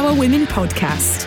Northern 0.00 0.16
Power 0.16 0.20
Women 0.20 0.46
Podcast. 0.46 1.26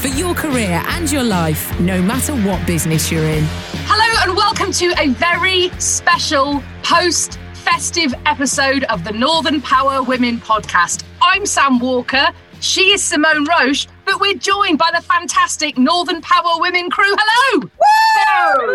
For 0.00 0.08
your 0.08 0.34
career 0.34 0.82
and 0.88 1.10
your 1.10 1.22
life, 1.22 1.80
no 1.80 2.02
matter 2.02 2.34
what 2.36 2.66
business 2.66 3.10
you're 3.10 3.24
in. 3.24 3.44
Hello 3.86 4.22
and 4.22 4.36
welcome 4.36 4.72
to 4.72 4.92
a 4.98 5.08
very 5.08 5.70
special 5.80 6.62
post 6.82 7.38
festive 7.54 8.12
episode 8.26 8.84
of 8.84 9.04
the 9.04 9.12
Northern 9.12 9.62
Power 9.62 10.02
Women 10.02 10.36
podcast. 10.36 11.02
I'm 11.22 11.46
Sam 11.46 11.78
Walker. 11.78 12.26
She 12.60 12.92
is 12.92 13.02
Simone 13.02 13.46
Roche, 13.46 13.86
but 14.04 14.20
we're 14.20 14.34
joined 14.34 14.78
by 14.78 14.90
the 14.94 15.02
fantastic 15.02 15.78
Northern 15.78 16.20
Power 16.20 16.60
Women 16.60 16.90
crew. 16.90 17.14
Hello! 17.18 17.70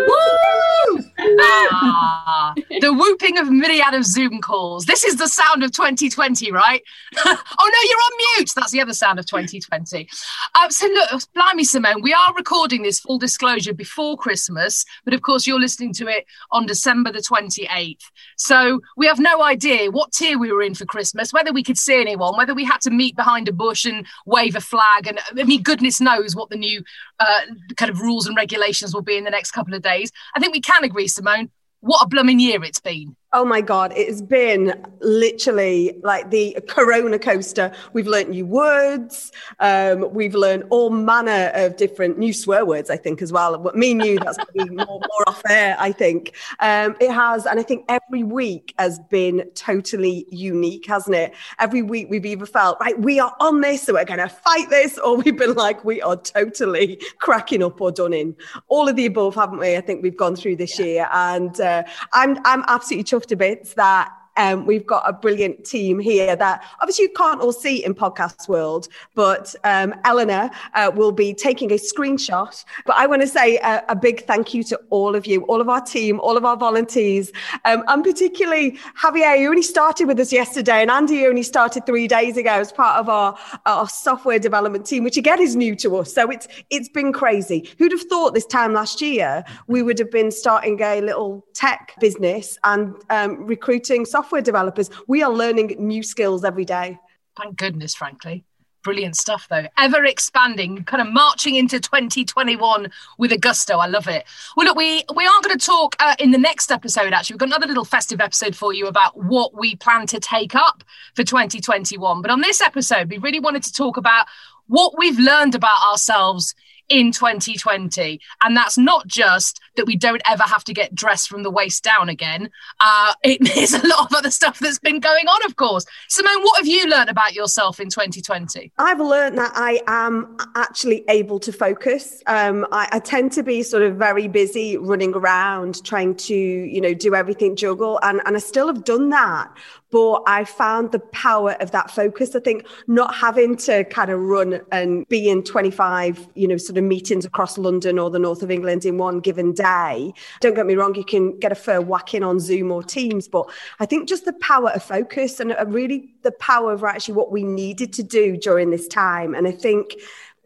Woo! 0.06 1.04
Ah, 1.42 2.54
the 2.80 2.92
whooping 2.92 3.38
of 3.38 3.50
myriad 3.50 3.94
of 3.94 4.04
Zoom 4.04 4.40
calls. 4.40 4.86
This 4.86 5.04
is 5.04 5.16
the 5.16 5.28
sound 5.28 5.62
of 5.62 5.72
2020, 5.72 6.50
right? 6.50 6.82
oh 7.16 7.24
no, 7.26 7.80
you're 7.88 7.98
on 7.98 8.12
mute. 8.36 8.52
That's 8.54 8.72
the 8.72 8.80
other 8.80 8.92
sound 8.92 9.18
of 9.18 9.26
2020. 9.26 10.08
Uh, 10.54 10.68
so 10.70 10.86
look, 10.86 11.22
blimey, 11.34 11.64
Simone, 11.64 12.02
we 12.02 12.12
are 12.12 12.34
recording 12.34 12.82
this 12.82 13.00
full 13.00 13.18
disclosure 13.18 13.74
before 13.74 14.16
Christmas, 14.16 14.84
but 15.04 15.14
of 15.14 15.22
course 15.22 15.46
you're 15.46 15.60
listening 15.60 15.92
to 15.94 16.08
it 16.08 16.24
on 16.50 16.66
December 16.66 17.12
the 17.12 17.20
28th. 17.20 18.04
So 18.36 18.80
we 18.96 19.06
have 19.06 19.18
no 19.18 19.42
idea 19.42 19.90
what 19.90 20.12
tier 20.12 20.38
we 20.38 20.52
were 20.52 20.62
in 20.62 20.74
for 20.74 20.86
Christmas, 20.86 21.32
whether 21.32 21.52
we 21.52 21.62
could 21.62 21.78
see 21.78 22.00
anyone, 22.00 22.36
whether 22.36 22.54
we 22.54 22.64
had 22.64 22.80
to 22.82 22.90
meet 22.90 23.16
behind 23.16 23.48
a 23.48 23.52
bush 23.52 23.84
and 23.84 24.06
wave 24.26 24.56
a 24.56 24.60
flag. 24.60 25.06
And 25.06 25.19
I 25.38 25.44
mean, 25.44 25.62
goodness 25.62 26.00
knows 26.00 26.34
what 26.34 26.50
the 26.50 26.56
new 26.56 26.82
uh, 27.18 27.40
kind 27.76 27.90
of 27.90 28.00
rules 28.00 28.26
and 28.26 28.36
regulations 28.36 28.94
will 28.94 29.02
be 29.02 29.16
in 29.16 29.24
the 29.24 29.30
next 29.30 29.52
couple 29.52 29.74
of 29.74 29.82
days. 29.82 30.10
I 30.34 30.40
think 30.40 30.52
we 30.52 30.60
can 30.60 30.84
agree, 30.84 31.08
Simone. 31.08 31.50
What 31.80 32.04
a 32.04 32.08
blooming 32.08 32.40
year 32.40 32.62
it's 32.62 32.80
been. 32.80 33.16
Oh 33.32 33.44
my 33.44 33.60
God, 33.60 33.92
it 33.96 34.08
has 34.08 34.20
been 34.20 34.74
literally 34.98 35.96
like 36.02 36.32
the 36.32 36.58
corona 36.66 37.16
coaster. 37.16 37.72
We've 37.92 38.08
learned 38.08 38.30
new 38.30 38.44
words. 38.44 39.30
Um, 39.60 40.12
we've 40.12 40.34
learned 40.34 40.64
all 40.70 40.90
manner 40.90 41.52
of 41.54 41.76
different 41.76 42.18
new 42.18 42.32
swear 42.32 42.66
words, 42.66 42.90
I 42.90 42.96
think, 42.96 43.22
as 43.22 43.32
well. 43.32 43.56
What 43.60 43.76
me 43.76 43.94
knew 43.94 44.18
that's 44.18 44.36
going 44.36 44.46
to 44.48 44.64
be 44.64 44.70
more, 44.74 44.98
more 44.98 45.28
off 45.28 45.42
air, 45.48 45.76
I 45.78 45.92
think. 45.92 46.34
Um, 46.58 46.96
it 46.98 47.12
has. 47.12 47.46
And 47.46 47.60
I 47.60 47.62
think 47.62 47.84
every 47.88 48.24
week 48.24 48.74
has 48.80 48.98
been 48.98 49.48
totally 49.54 50.26
unique, 50.30 50.86
hasn't 50.86 51.14
it? 51.14 51.32
Every 51.60 51.82
week 51.82 52.08
we've 52.10 52.26
either 52.26 52.46
felt, 52.46 52.78
right, 52.80 52.98
we 52.98 53.20
are 53.20 53.36
on 53.38 53.60
this, 53.60 53.84
so 53.84 53.94
we're 53.94 54.04
going 54.06 54.18
to 54.18 54.28
fight 54.28 54.68
this, 54.70 54.98
or 54.98 55.16
we've 55.16 55.38
been 55.38 55.54
like, 55.54 55.84
we 55.84 56.02
are 56.02 56.16
totally 56.16 57.00
cracking 57.18 57.62
up 57.62 57.80
or 57.80 57.92
done 57.92 58.12
in. 58.12 58.34
All 58.66 58.88
of 58.88 58.96
the 58.96 59.06
above, 59.06 59.36
haven't 59.36 59.60
we? 59.60 59.76
I 59.76 59.80
think 59.82 60.02
we've 60.02 60.16
gone 60.16 60.34
through 60.34 60.56
this 60.56 60.80
year. 60.80 61.08
And 61.12 61.60
uh, 61.60 61.84
I'm, 62.12 62.36
I'm 62.44 62.64
absolutely 62.66 63.04
chuffed 63.20 63.26
to 63.28 63.36
bits 63.36 63.74
that 63.74 64.10
um, 64.36 64.66
we've 64.66 64.86
got 64.86 65.02
a 65.06 65.12
brilliant 65.12 65.64
team 65.64 65.98
here 65.98 66.36
that 66.36 66.64
obviously 66.80 67.04
you 67.04 67.12
can't 67.16 67.40
all 67.40 67.52
see 67.52 67.84
in 67.84 67.94
podcast 67.94 68.48
world, 68.48 68.88
but 69.14 69.54
um, 69.64 69.94
Eleanor 70.04 70.50
uh, 70.74 70.90
will 70.94 71.12
be 71.12 71.34
taking 71.34 71.70
a 71.72 71.76
screenshot. 71.76 72.64
But 72.86 72.96
I 72.96 73.06
want 73.06 73.22
to 73.22 73.28
say 73.28 73.58
a, 73.58 73.84
a, 73.88 73.96
big 73.96 74.24
thank 74.24 74.54
you 74.54 74.64
to 74.64 74.80
all 74.88 75.14
of 75.14 75.26
you, 75.26 75.42
all 75.42 75.60
of 75.60 75.68
our 75.68 75.80
team, 75.80 76.20
all 76.20 76.36
of 76.36 76.44
our 76.44 76.56
volunteers, 76.56 77.32
um, 77.64 77.84
and 77.88 78.02
particularly 78.02 78.78
Javier, 79.02 79.38
you 79.38 79.48
only 79.48 79.62
started 79.62 80.06
with 80.06 80.18
us 80.18 80.32
yesterday, 80.32 80.80
and 80.80 80.90
Andy 80.90 81.20
who 81.20 81.26
only 81.26 81.42
started 81.42 81.84
three 81.84 82.08
days 82.08 82.36
ago 82.36 82.52
as 82.52 82.72
part 82.72 82.98
of 82.98 83.08
our, 83.08 83.36
our 83.66 83.88
software 83.88 84.38
development 84.38 84.86
team, 84.86 85.04
which 85.04 85.16
again 85.16 85.40
is 85.40 85.54
new 85.54 85.76
to 85.76 85.96
us. 85.98 86.14
So 86.14 86.30
it's 86.30 86.48
it's 86.70 86.88
been 86.88 87.12
crazy. 87.12 87.68
Who'd 87.78 87.92
have 87.92 88.02
thought 88.02 88.32
this 88.32 88.46
time 88.46 88.72
last 88.72 89.02
year 89.02 89.44
we 89.66 89.82
would 89.82 89.98
have 89.98 90.10
been 90.10 90.30
starting 90.30 90.80
a 90.80 91.00
little 91.00 91.44
tech 91.54 91.94
business 92.00 92.58
and 92.64 92.94
um, 93.10 93.44
recruiting 93.46 94.06
software 94.06 94.19
developers. 94.42 94.90
We 95.06 95.22
are 95.22 95.30
learning 95.30 95.76
new 95.78 96.02
skills 96.02 96.44
every 96.44 96.64
day. 96.64 96.98
Thank 97.36 97.56
goodness, 97.56 97.94
frankly. 97.94 98.44
Brilliant 98.82 99.16
stuff, 99.16 99.46
though. 99.50 99.66
Ever 99.76 100.04
expanding, 100.06 100.84
kind 100.84 101.02
of 101.02 101.12
marching 101.12 101.54
into 101.56 101.78
2021 101.80 102.90
with 103.18 103.30
a 103.30 103.36
gusto. 103.36 103.76
I 103.76 103.86
love 103.86 104.08
it. 104.08 104.24
Well, 104.56 104.66
look, 104.66 104.76
we 104.76 105.04
we 105.14 105.26
are 105.26 105.42
going 105.42 105.58
to 105.58 105.64
talk 105.64 105.96
uh, 106.00 106.14
in 106.18 106.30
the 106.30 106.38
next 106.38 106.70
episode. 106.70 107.12
Actually, 107.12 107.34
we've 107.34 107.40
got 107.40 107.48
another 107.50 107.66
little 107.66 107.84
festive 107.84 108.22
episode 108.22 108.56
for 108.56 108.72
you 108.72 108.86
about 108.86 109.22
what 109.22 109.54
we 109.54 109.76
plan 109.76 110.06
to 110.06 110.18
take 110.18 110.54
up 110.54 110.82
for 111.14 111.24
2021. 111.24 112.22
But 112.22 112.30
on 112.30 112.40
this 112.40 112.62
episode, 112.62 113.10
we 113.10 113.18
really 113.18 113.40
wanted 113.40 113.64
to 113.64 113.72
talk 113.72 113.98
about 113.98 114.26
what 114.66 114.96
we've 114.96 115.18
learned 115.18 115.54
about 115.54 115.82
ourselves 115.90 116.54
in 116.90 117.12
2020. 117.12 118.20
And 118.42 118.56
that's 118.56 118.76
not 118.76 119.06
just 119.06 119.60
that 119.76 119.86
we 119.86 119.96
don't 119.96 120.20
ever 120.28 120.42
have 120.42 120.64
to 120.64 120.74
get 120.74 120.94
dressed 120.94 121.28
from 121.28 121.42
the 121.42 121.50
waist 121.50 121.82
down 121.82 122.08
again. 122.08 122.50
Uh, 122.80 123.14
it 123.24 123.56
is 123.56 123.72
a 123.72 123.86
lot 123.86 124.10
of 124.10 124.16
other 124.16 124.30
stuff 124.30 124.58
that's 124.58 124.78
been 124.78 125.00
going 125.00 125.26
on, 125.26 125.44
of 125.46 125.56
course. 125.56 125.86
Simone, 126.08 126.42
what 126.42 126.58
have 126.58 126.66
you 126.66 126.86
learned 126.88 127.08
about 127.08 127.34
yourself 127.34 127.80
in 127.80 127.88
2020? 127.88 128.72
I've 128.76 129.00
learned 129.00 129.38
that 129.38 129.52
I 129.54 129.80
am 129.86 130.36
actually 130.56 131.04
able 131.08 131.38
to 131.40 131.52
focus. 131.52 132.22
Um, 132.26 132.66
I, 132.72 132.88
I 132.92 132.98
tend 132.98 133.32
to 133.32 133.42
be 133.42 133.62
sort 133.62 133.82
of 133.84 133.96
very 133.96 134.28
busy 134.28 134.76
running 134.76 135.14
around 135.14 135.82
trying 135.84 136.16
to, 136.16 136.34
you 136.34 136.80
know, 136.80 136.92
do 136.92 137.14
everything 137.14 137.56
juggle. 137.56 138.00
And, 138.02 138.20
and 138.26 138.36
I 138.36 138.40
still 138.40 138.66
have 138.66 138.84
done 138.84 139.10
that 139.10 139.56
but 139.90 140.22
I 140.26 140.44
found 140.44 140.92
the 140.92 140.98
power 140.98 141.52
of 141.60 141.70
that 141.72 141.90
focus. 141.90 142.34
I 142.34 142.40
think 142.40 142.66
not 142.86 143.14
having 143.14 143.56
to 143.58 143.84
kind 143.84 144.10
of 144.10 144.20
run 144.20 144.60
and 144.70 145.06
be 145.08 145.28
in 145.28 145.42
25, 145.42 146.28
you 146.34 146.48
know, 146.48 146.56
sort 146.56 146.78
of 146.78 146.84
meetings 146.84 147.24
across 147.24 147.58
London 147.58 147.98
or 147.98 148.10
the 148.10 148.18
north 148.18 148.42
of 148.42 148.50
England 148.50 148.84
in 148.84 148.98
one 148.98 149.20
given 149.20 149.52
day. 149.52 150.12
Don't 150.40 150.54
get 150.54 150.66
me 150.66 150.74
wrong, 150.74 150.94
you 150.94 151.04
can 151.04 151.38
get 151.38 151.52
a 151.52 151.56
fair 151.56 151.80
whack 151.80 152.14
in 152.14 152.22
on 152.22 152.40
Zoom 152.40 152.70
or 152.70 152.82
Teams, 152.82 153.28
but 153.28 153.48
I 153.80 153.86
think 153.86 154.08
just 154.08 154.24
the 154.24 154.32
power 154.34 154.70
of 154.70 154.82
focus 154.82 155.40
and 155.40 155.52
uh, 155.52 155.64
really 155.66 156.12
the 156.22 156.32
power 156.32 156.72
of 156.72 156.84
actually 156.84 157.14
what 157.14 157.32
we 157.32 157.42
needed 157.42 157.92
to 157.94 158.02
do 158.02 158.36
during 158.36 158.70
this 158.70 158.86
time. 158.88 159.34
And 159.34 159.46
I 159.46 159.52
think 159.52 159.94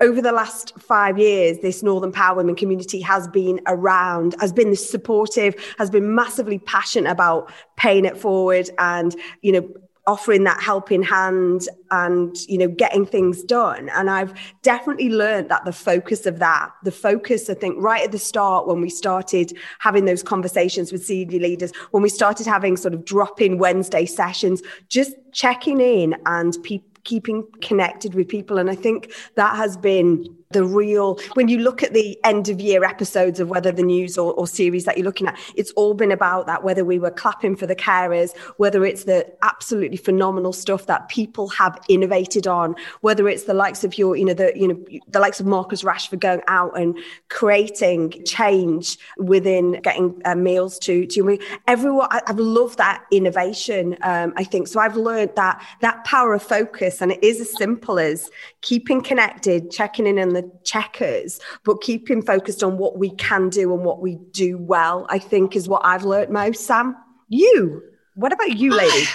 over 0.00 0.20
the 0.20 0.32
last 0.32 0.78
five 0.78 1.18
years, 1.18 1.58
this 1.60 1.82
Northern 1.82 2.12
Power 2.12 2.36
Women 2.36 2.56
community 2.56 3.00
has 3.00 3.28
been 3.28 3.60
around, 3.66 4.34
has 4.40 4.52
been 4.52 4.74
supportive, 4.74 5.54
has 5.78 5.90
been 5.90 6.14
massively 6.14 6.58
passionate 6.58 7.10
about 7.10 7.52
paying 7.76 8.04
it 8.04 8.16
forward 8.16 8.68
and, 8.78 9.14
you 9.42 9.52
know, 9.52 9.68
offering 10.06 10.44
that 10.44 10.62
helping 10.62 11.02
hand 11.02 11.66
and 11.90 12.36
you 12.46 12.58
know 12.58 12.68
getting 12.68 13.06
things 13.06 13.42
done. 13.42 13.88
And 13.90 14.10
i've 14.10 14.34
definitely 14.62 15.08
learned 15.08 15.48
that 15.50 15.64
the 15.64 15.72
focus 15.72 16.26
of 16.26 16.38
that 16.40 16.72
the 16.82 16.92
focus 16.92 17.48
i 17.48 17.54
think 17.54 17.76
right 17.78 18.04
at 18.04 18.12
the 18.12 18.18
start 18.18 18.66
when 18.66 18.80
we 18.80 18.90
started 18.90 19.56
having 19.78 20.04
those 20.04 20.22
conversations 20.22 20.92
with 20.92 21.06
senior 21.06 21.40
leaders 21.40 21.72
when 21.90 22.02
we 22.02 22.10
started 22.10 22.46
having 22.46 22.76
sort 22.76 22.92
of 22.92 23.04
drop 23.04 23.40
in 23.40 23.56
wednesday 23.56 24.04
sessions 24.04 24.62
just 24.88 25.14
checking 25.32 25.80
in 25.80 26.14
and 26.26 26.58
people 26.62 26.93
keeping 27.04 27.46
connected 27.60 28.14
with 28.14 28.28
people. 28.28 28.58
And 28.58 28.70
I 28.70 28.74
think 28.74 29.12
that 29.36 29.56
has 29.56 29.76
been 29.76 30.36
the 30.54 30.64
real, 30.64 31.18
when 31.34 31.48
you 31.48 31.58
look 31.58 31.82
at 31.82 31.92
the 31.92 32.18
end 32.24 32.48
of 32.48 32.60
year 32.60 32.84
episodes 32.84 33.40
of 33.40 33.50
whether 33.50 33.70
the 33.70 33.82
news 33.82 34.16
or, 34.16 34.32
or, 34.34 34.46
series 34.54 34.84
that 34.84 34.96
you're 34.96 35.04
looking 35.04 35.26
at, 35.26 35.38
it's 35.56 35.72
all 35.72 35.94
been 35.94 36.12
about 36.12 36.46
that, 36.46 36.62
whether 36.62 36.84
we 36.84 36.98
were 36.98 37.10
clapping 37.10 37.56
for 37.56 37.66
the 37.66 37.74
carers, 37.74 38.34
whether 38.56 38.84
it's 38.84 39.04
the 39.04 39.26
absolutely 39.42 39.96
phenomenal 39.96 40.52
stuff 40.52 40.86
that 40.86 41.08
people 41.08 41.48
have 41.48 41.78
innovated 41.88 42.46
on, 42.46 42.76
whether 43.00 43.28
it's 43.28 43.44
the 43.44 43.54
likes 43.54 43.82
of 43.82 43.98
your, 43.98 44.16
you 44.16 44.24
know, 44.24 44.32
the, 44.32 44.52
you 44.54 44.68
know, 44.68 45.00
the 45.08 45.18
likes 45.18 45.40
of 45.40 45.46
Marcus 45.46 45.82
Rashford 45.82 46.20
going 46.20 46.42
out 46.46 46.78
and 46.78 46.96
creating 47.30 48.24
change 48.24 48.96
within 49.18 49.80
getting 49.82 50.22
uh, 50.24 50.36
meals 50.36 50.78
to, 50.80 51.04
to 51.06 51.38
everyone. 51.66 52.06
I, 52.12 52.22
have 52.26 52.38
loved 52.38 52.78
that 52.78 53.04
innovation. 53.10 53.96
Um, 54.02 54.32
I 54.36 54.44
think, 54.44 54.68
so 54.68 54.78
I've 54.78 54.96
learned 54.96 55.32
that, 55.34 55.60
that 55.80 56.04
power 56.04 56.32
of 56.32 56.42
focus 56.42 57.02
and 57.02 57.10
it 57.10 57.24
is 57.24 57.40
as 57.40 57.50
simple 57.50 57.98
as 57.98 58.30
keeping 58.60 59.02
connected, 59.02 59.72
checking 59.72 60.06
in 60.06 60.20
on 60.20 60.28
the 60.28 60.42
checkers, 60.64 61.40
but 61.64 61.80
keeping 61.80 62.22
focused 62.22 62.62
on 62.62 62.78
what 62.78 62.98
we 62.98 63.10
can 63.10 63.48
do 63.48 63.74
and 63.74 63.84
what 63.84 64.00
we 64.00 64.16
do 64.30 64.58
well, 64.58 65.06
I 65.08 65.18
think 65.18 65.56
is 65.56 65.68
what 65.68 65.84
I've 65.84 66.04
learned 66.04 66.30
most. 66.30 66.66
Sam, 66.66 66.96
you, 67.28 67.82
what 68.14 68.32
about 68.32 68.56
you, 68.56 68.72
lady? 68.72 69.06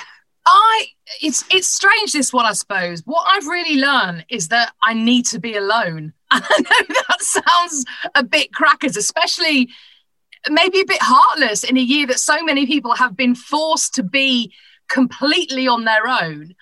I 0.45 0.85
it's 1.21 1.43
it's 1.51 1.67
strange 1.67 2.11
this 2.11 2.33
one 2.33 2.45
I 2.45 2.53
suppose. 2.53 3.01
What 3.05 3.25
I've 3.29 3.47
really 3.47 3.79
learned 3.79 4.25
is 4.29 4.47
that 4.49 4.73
I 4.81 4.93
need 4.93 5.25
to 5.27 5.39
be 5.39 5.55
alone. 5.55 6.13
And 6.31 6.43
I 6.43 6.85
know 6.89 6.95
that 7.07 7.21
sounds 7.21 7.85
a 8.13 8.23
bit 8.23 8.53
crackers, 8.53 8.95
especially 8.95 9.69
maybe 10.47 10.79
a 10.79 10.85
bit 10.85 11.01
heartless 11.01 11.63
in 11.63 11.75
a 11.75 11.81
year 11.81 12.05
that 12.07 12.19
so 12.19 12.43
many 12.43 12.65
people 12.65 12.93
have 12.93 13.17
been 13.17 13.33
forced 13.35 13.95
to 13.95 14.03
be 14.03 14.53
completely 14.89 15.67
on 15.67 15.85
their 15.85 16.07
own. 16.07 16.55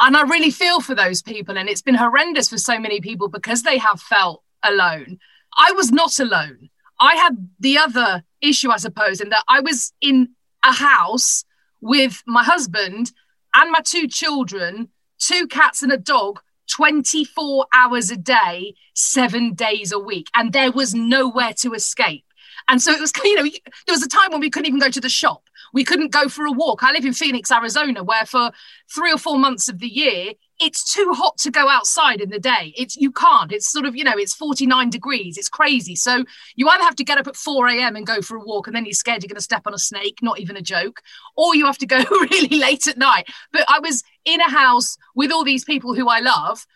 And 0.00 0.16
I 0.16 0.22
really 0.22 0.50
feel 0.50 0.80
for 0.80 0.94
those 0.94 1.22
people. 1.22 1.56
And 1.56 1.68
it's 1.68 1.82
been 1.82 1.94
horrendous 1.94 2.48
for 2.48 2.58
so 2.58 2.78
many 2.78 3.00
people 3.00 3.28
because 3.28 3.62
they 3.62 3.78
have 3.78 4.00
felt 4.00 4.42
alone. 4.62 5.18
I 5.56 5.72
was 5.72 5.90
not 5.90 6.18
alone. 6.18 6.70
I 7.00 7.14
had 7.14 7.48
the 7.60 7.78
other 7.78 8.22
issue, 8.40 8.70
I 8.70 8.76
suppose, 8.76 9.20
in 9.20 9.30
that 9.30 9.44
I 9.48 9.60
was 9.60 9.92
in 10.00 10.30
a 10.64 10.72
house 10.72 11.44
with 11.80 12.22
my 12.26 12.42
husband 12.42 13.12
and 13.54 13.70
my 13.70 13.80
two 13.84 14.08
children, 14.08 14.88
two 15.18 15.46
cats 15.46 15.82
and 15.82 15.92
a 15.92 15.96
dog, 15.96 16.40
24 16.70 17.66
hours 17.72 18.10
a 18.10 18.16
day, 18.16 18.74
seven 18.94 19.54
days 19.54 19.92
a 19.92 19.98
week. 19.98 20.28
And 20.34 20.52
there 20.52 20.72
was 20.72 20.94
nowhere 20.94 21.52
to 21.60 21.72
escape. 21.72 22.24
And 22.68 22.82
so 22.82 22.92
it 22.92 23.00
was, 23.00 23.12
you 23.24 23.36
know, 23.36 23.42
there 23.44 23.94
was 23.94 24.02
a 24.02 24.08
time 24.08 24.30
when 24.30 24.40
we 24.40 24.50
couldn't 24.50 24.66
even 24.66 24.80
go 24.80 24.90
to 24.90 25.00
the 25.00 25.08
shop. 25.08 25.42
We 25.76 25.84
couldn't 25.84 26.10
go 26.10 26.30
for 26.30 26.46
a 26.46 26.52
walk. 26.52 26.82
I 26.82 26.92
live 26.92 27.04
in 27.04 27.12
Phoenix, 27.12 27.52
Arizona, 27.52 28.02
where 28.02 28.24
for 28.24 28.50
three 28.94 29.12
or 29.12 29.18
four 29.18 29.38
months 29.38 29.68
of 29.68 29.78
the 29.78 29.86
year, 29.86 30.32
it's 30.58 30.90
too 30.90 31.12
hot 31.12 31.36
to 31.40 31.50
go 31.50 31.68
outside 31.68 32.22
in 32.22 32.30
the 32.30 32.38
day. 32.38 32.72
It's 32.78 32.96
you 32.96 33.12
can't. 33.12 33.52
It's 33.52 33.70
sort 33.70 33.84
of, 33.84 33.94
you 33.94 34.02
know, 34.02 34.14
it's 34.16 34.34
49 34.34 34.88
degrees. 34.88 35.36
It's 35.36 35.50
crazy. 35.50 35.94
So 35.94 36.24
you 36.54 36.66
either 36.66 36.82
have 36.82 36.96
to 36.96 37.04
get 37.04 37.18
up 37.18 37.26
at 37.26 37.36
4 37.36 37.68
a.m. 37.68 37.94
and 37.94 38.06
go 38.06 38.22
for 38.22 38.38
a 38.38 38.42
walk, 38.42 38.66
and 38.66 38.74
then 38.74 38.86
you're 38.86 38.94
scared 38.94 39.22
you're 39.22 39.28
going 39.28 39.36
to 39.36 39.42
step 39.42 39.66
on 39.66 39.74
a 39.74 39.78
snake, 39.78 40.20
not 40.22 40.40
even 40.40 40.56
a 40.56 40.62
joke, 40.62 41.02
or 41.36 41.54
you 41.54 41.66
have 41.66 41.76
to 41.76 41.86
go 41.86 42.02
really 42.10 42.56
late 42.56 42.88
at 42.88 42.96
night. 42.96 43.28
But 43.52 43.66
I 43.68 43.78
was 43.78 44.02
in 44.24 44.40
a 44.40 44.48
house 44.48 44.96
with 45.14 45.30
all 45.30 45.44
these 45.44 45.66
people 45.66 45.94
who 45.94 46.08
I 46.08 46.20
love 46.20 46.66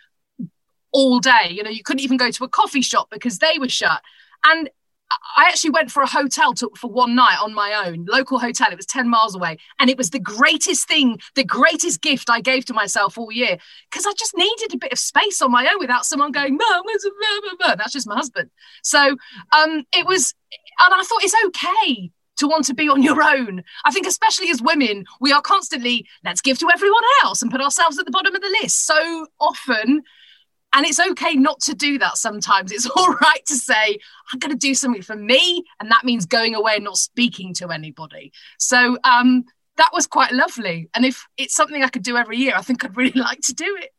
all 0.92 1.20
day. 1.20 1.48
You 1.48 1.62
know, 1.62 1.70
you 1.70 1.82
couldn't 1.82 2.04
even 2.04 2.18
go 2.18 2.30
to 2.30 2.44
a 2.44 2.48
coffee 2.48 2.82
shop 2.82 3.08
because 3.10 3.38
they 3.38 3.56
were 3.58 3.70
shut. 3.70 4.02
And 4.44 4.68
I 5.36 5.46
actually 5.48 5.70
went 5.70 5.90
for 5.90 6.02
a 6.02 6.08
hotel 6.08 6.52
to, 6.54 6.70
for 6.76 6.90
one 6.90 7.14
night 7.14 7.38
on 7.42 7.54
my 7.54 7.84
own, 7.86 8.04
local 8.08 8.38
hotel. 8.38 8.68
It 8.70 8.76
was 8.76 8.86
10 8.86 9.08
miles 9.08 9.34
away. 9.34 9.58
And 9.78 9.90
it 9.90 9.98
was 9.98 10.10
the 10.10 10.20
greatest 10.20 10.86
thing, 10.86 11.18
the 11.34 11.44
greatest 11.44 12.00
gift 12.00 12.30
I 12.30 12.40
gave 12.40 12.64
to 12.66 12.74
myself 12.74 13.18
all 13.18 13.32
year 13.32 13.58
because 13.90 14.06
I 14.06 14.12
just 14.18 14.36
needed 14.36 14.74
a 14.74 14.78
bit 14.78 14.92
of 14.92 14.98
space 14.98 15.42
on 15.42 15.50
my 15.50 15.68
own 15.72 15.78
without 15.80 16.04
someone 16.04 16.32
going, 16.32 16.56
Mum. 16.56 16.82
That's 17.76 17.92
just 17.92 18.08
my 18.08 18.14
husband. 18.14 18.50
So 18.82 19.16
um, 19.56 19.84
it 19.92 20.06
was, 20.06 20.34
and 20.80 20.94
I 20.94 21.02
thought 21.02 21.24
it's 21.24 21.34
okay 21.46 22.10
to 22.40 22.48
want 22.48 22.64
to 22.66 22.74
be 22.74 22.88
on 22.88 23.02
your 23.02 23.22
own. 23.22 23.62
I 23.84 23.90
think, 23.90 24.06
especially 24.06 24.50
as 24.50 24.62
women, 24.62 25.04
we 25.20 25.32
are 25.32 25.42
constantly, 25.42 26.06
let's 26.24 26.40
give 26.40 26.58
to 26.58 26.70
everyone 26.72 27.02
else 27.22 27.42
and 27.42 27.50
put 27.50 27.60
ourselves 27.60 27.98
at 27.98 28.06
the 28.06 28.10
bottom 28.10 28.34
of 28.34 28.40
the 28.40 28.58
list. 28.62 28.86
So 28.86 29.26
often, 29.38 30.02
and 30.72 30.86
it's 30.86 31.00
okay 31.00 31.34
not 31.34 31.60
to 31.62 31.74
do 31.74 31.98
that 31.98 32.16
sometimes. 32.16 32.72
It's 32.72 32.86
all 32.96 33.14
right 33.14 33.44
to 33.46 33.56
say, 33.56 33.98
I'm 34.32 34.38
going 34.38 34.52
to 34.52 34.58
do 34.58 34.74
something 34.74 35.02
for 35.02 35.16
me. 35.16 35.64
And 35.80 35.90
that 35.90 36.04
means 36.04 36.26
going 36.26 36.54
away 36.54 36.76
and 36.76 36.84
not 36.84 36.96
speaking 36.96 37.54
to 37.54 37.68
anybody. 37.70 38.32
So 38.58 38.98
um, 39.04 39.44
that 39.76 39.90
was 39.92 40.06
quite 40.06 40.32
lovely. 40.32 40.88
And 40.94 41.04
if 41.04 41.24
it's 41.36 41.54
something 41.54 41.82
I 41.82 41.88
could 41.88 42.02
do 42.02 42.16
every 42.16 42.36
year, 42.36 42.52
I 42.56 42.62
think 42.62 42.84
I'd 42.84 42.96
really 42.96 43.12
like 43.20 43.40
to 43.42 43.54
do 43.54 43.78
it. 43.80 43.90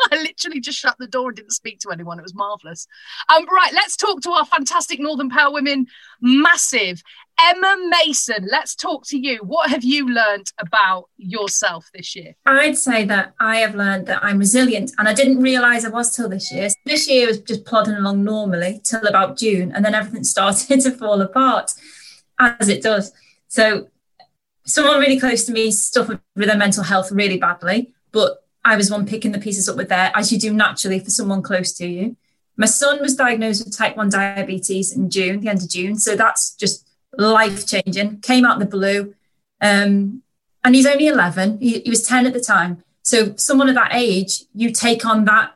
I 0.12 0.16
literally 0.16 0.60
just 0.60 0.78
shut 0.78 0.96
the 0.98 1.06
door 1.06 1.28
and 1.28 1.36
didn't 1.36 1.52
speak 1.52 1.80
to 1.80 1.90
anyone. 1.90 2.18
It 2.18 2.22
was 2.22 2.34
marvelous. 2.34 2.86
Um, 3.34 3.46
right, 3.52 3.72
let's 3.72 3.96
talk 3.96 4.20
to 4.22 4.30
our 4.30 4.44
fantastic 4.44 5.00
Northern 5.00 5.30
Power 5.30 5.52
Women. 5.52 5.86
Massive. 6.20 7.02
Emma 7.42 7.76
Mason, 7.88 8.46
let's 8.50 8.74
talk 8.74 9.06
to 9.06 9.18
you. 9.18 9.38
What 9.38 9.70
have 9.70 9.82
you 9.82 10.08
learned 10.08 10.52
about 10.58 11.08
yourself 11.16 11.88
this 11.94 12.14
year? 12.14 12.34
I'd 12.44 12.76
say 12.76 13.04
that 13.06 13.34
I 13.40 13.58
have 13.58 13.74
learned 13.74 14.06
that 14.06 14.22
I'm 14.22 14.38
resilient, 14.38 14.92
and 14.98 15.08
I 15.08 15.14
didn't 15.14 15.40
realise 15.40 15.84
I 15.84 15.88
was 15.88 16.14
till 16.14 16.28
this 16.28 16.52
year. 16.52 16.68
This 16.84 17.08
year 17.08 17.26
was 17.26 17.40
just 17.40 17.64
plodding 17.64 17.94
along 17.94 18.24
normally 18.24 18.80
till 18.84 19.06
about 19.06 19.38
June, 19.38 19.72
and 19.72 19.84
then 19.84 19.94
everything 19.94 20.24
started 20.34 20.80
to 20.80 20.90
fall 20.90 21.20
apart, 21.22 21.72
as 22.38 22.68
it 22.68 22.82
does. 22.82 23.12
So, 23.48 23.88
someone 24.66 25.00
really 25.00 25.18
close 25.18 25.44
to 25.46 25.52
me 25.52 25.70
suffered 25.70 26.20
with 26.36 26.48
their 26.48 26.58
mental 26.58 26.84
health 26.84 27.10
really 27.10 27.38
badly, 27.38 27.94
but 28.12 28.44
I 28.64 28.76
was 28.76 28.90
one 28.90 29.06
picking 29.06 29.32
the 29.32 29.38
pieces 29.38 29.68
up 29.68 29.76
with 29.76 29.88
there, 29.88 30.12
as 30.14 30.32
you 30.32 30.38
do 30.38 30.52
naturally 30.52 30.98
for 30.98 31.10
someone 31.10 31.42
close 31.42 31.72
to 31.74 31.86
you. 31.86 32.16
My 32.56 32.66
son 32.66 33.00
was 33.00 33.16
diagnosed 33.16 33.64
with 33.64 33.76
type 33.76 33.96
1 33.96 34.10
diabetes 34.10 34.94
in 34.94 35.08
June, 35.08 35.40
the 35.40 35.48
end 35.48 35.62
of 35.62 35.70
June. 35.70 35.96
So 35.96 36.14
that's 36.14 36.54
just 36.56 36.86
life 37.16 37.66
changing. 37.66 38.20
Came 38.20 38.44
out 38.44 38.58
the 38.58 38.66
blue. 38.66 39.14
Um, 39.60 40.22
and 40.62 40.74
he's 40.74 40.86
only 40.86 41.06
11. 41.06 41.60
He, 41.60 41.80
he 41.80 41.90
was 41.90 42.02
10 42.02 42.26
at 42.26 42.34
the 42.34 42.40
time. 42.40 42.84
So 43.02 43.34
someone 43.36 43.68
of 43.68 43.74
that 43.76 43.94
age, 43.94 44.44
you 44.54 44.72
take 44.72 45.06
on 45.06 45.24
that 45.24 45.54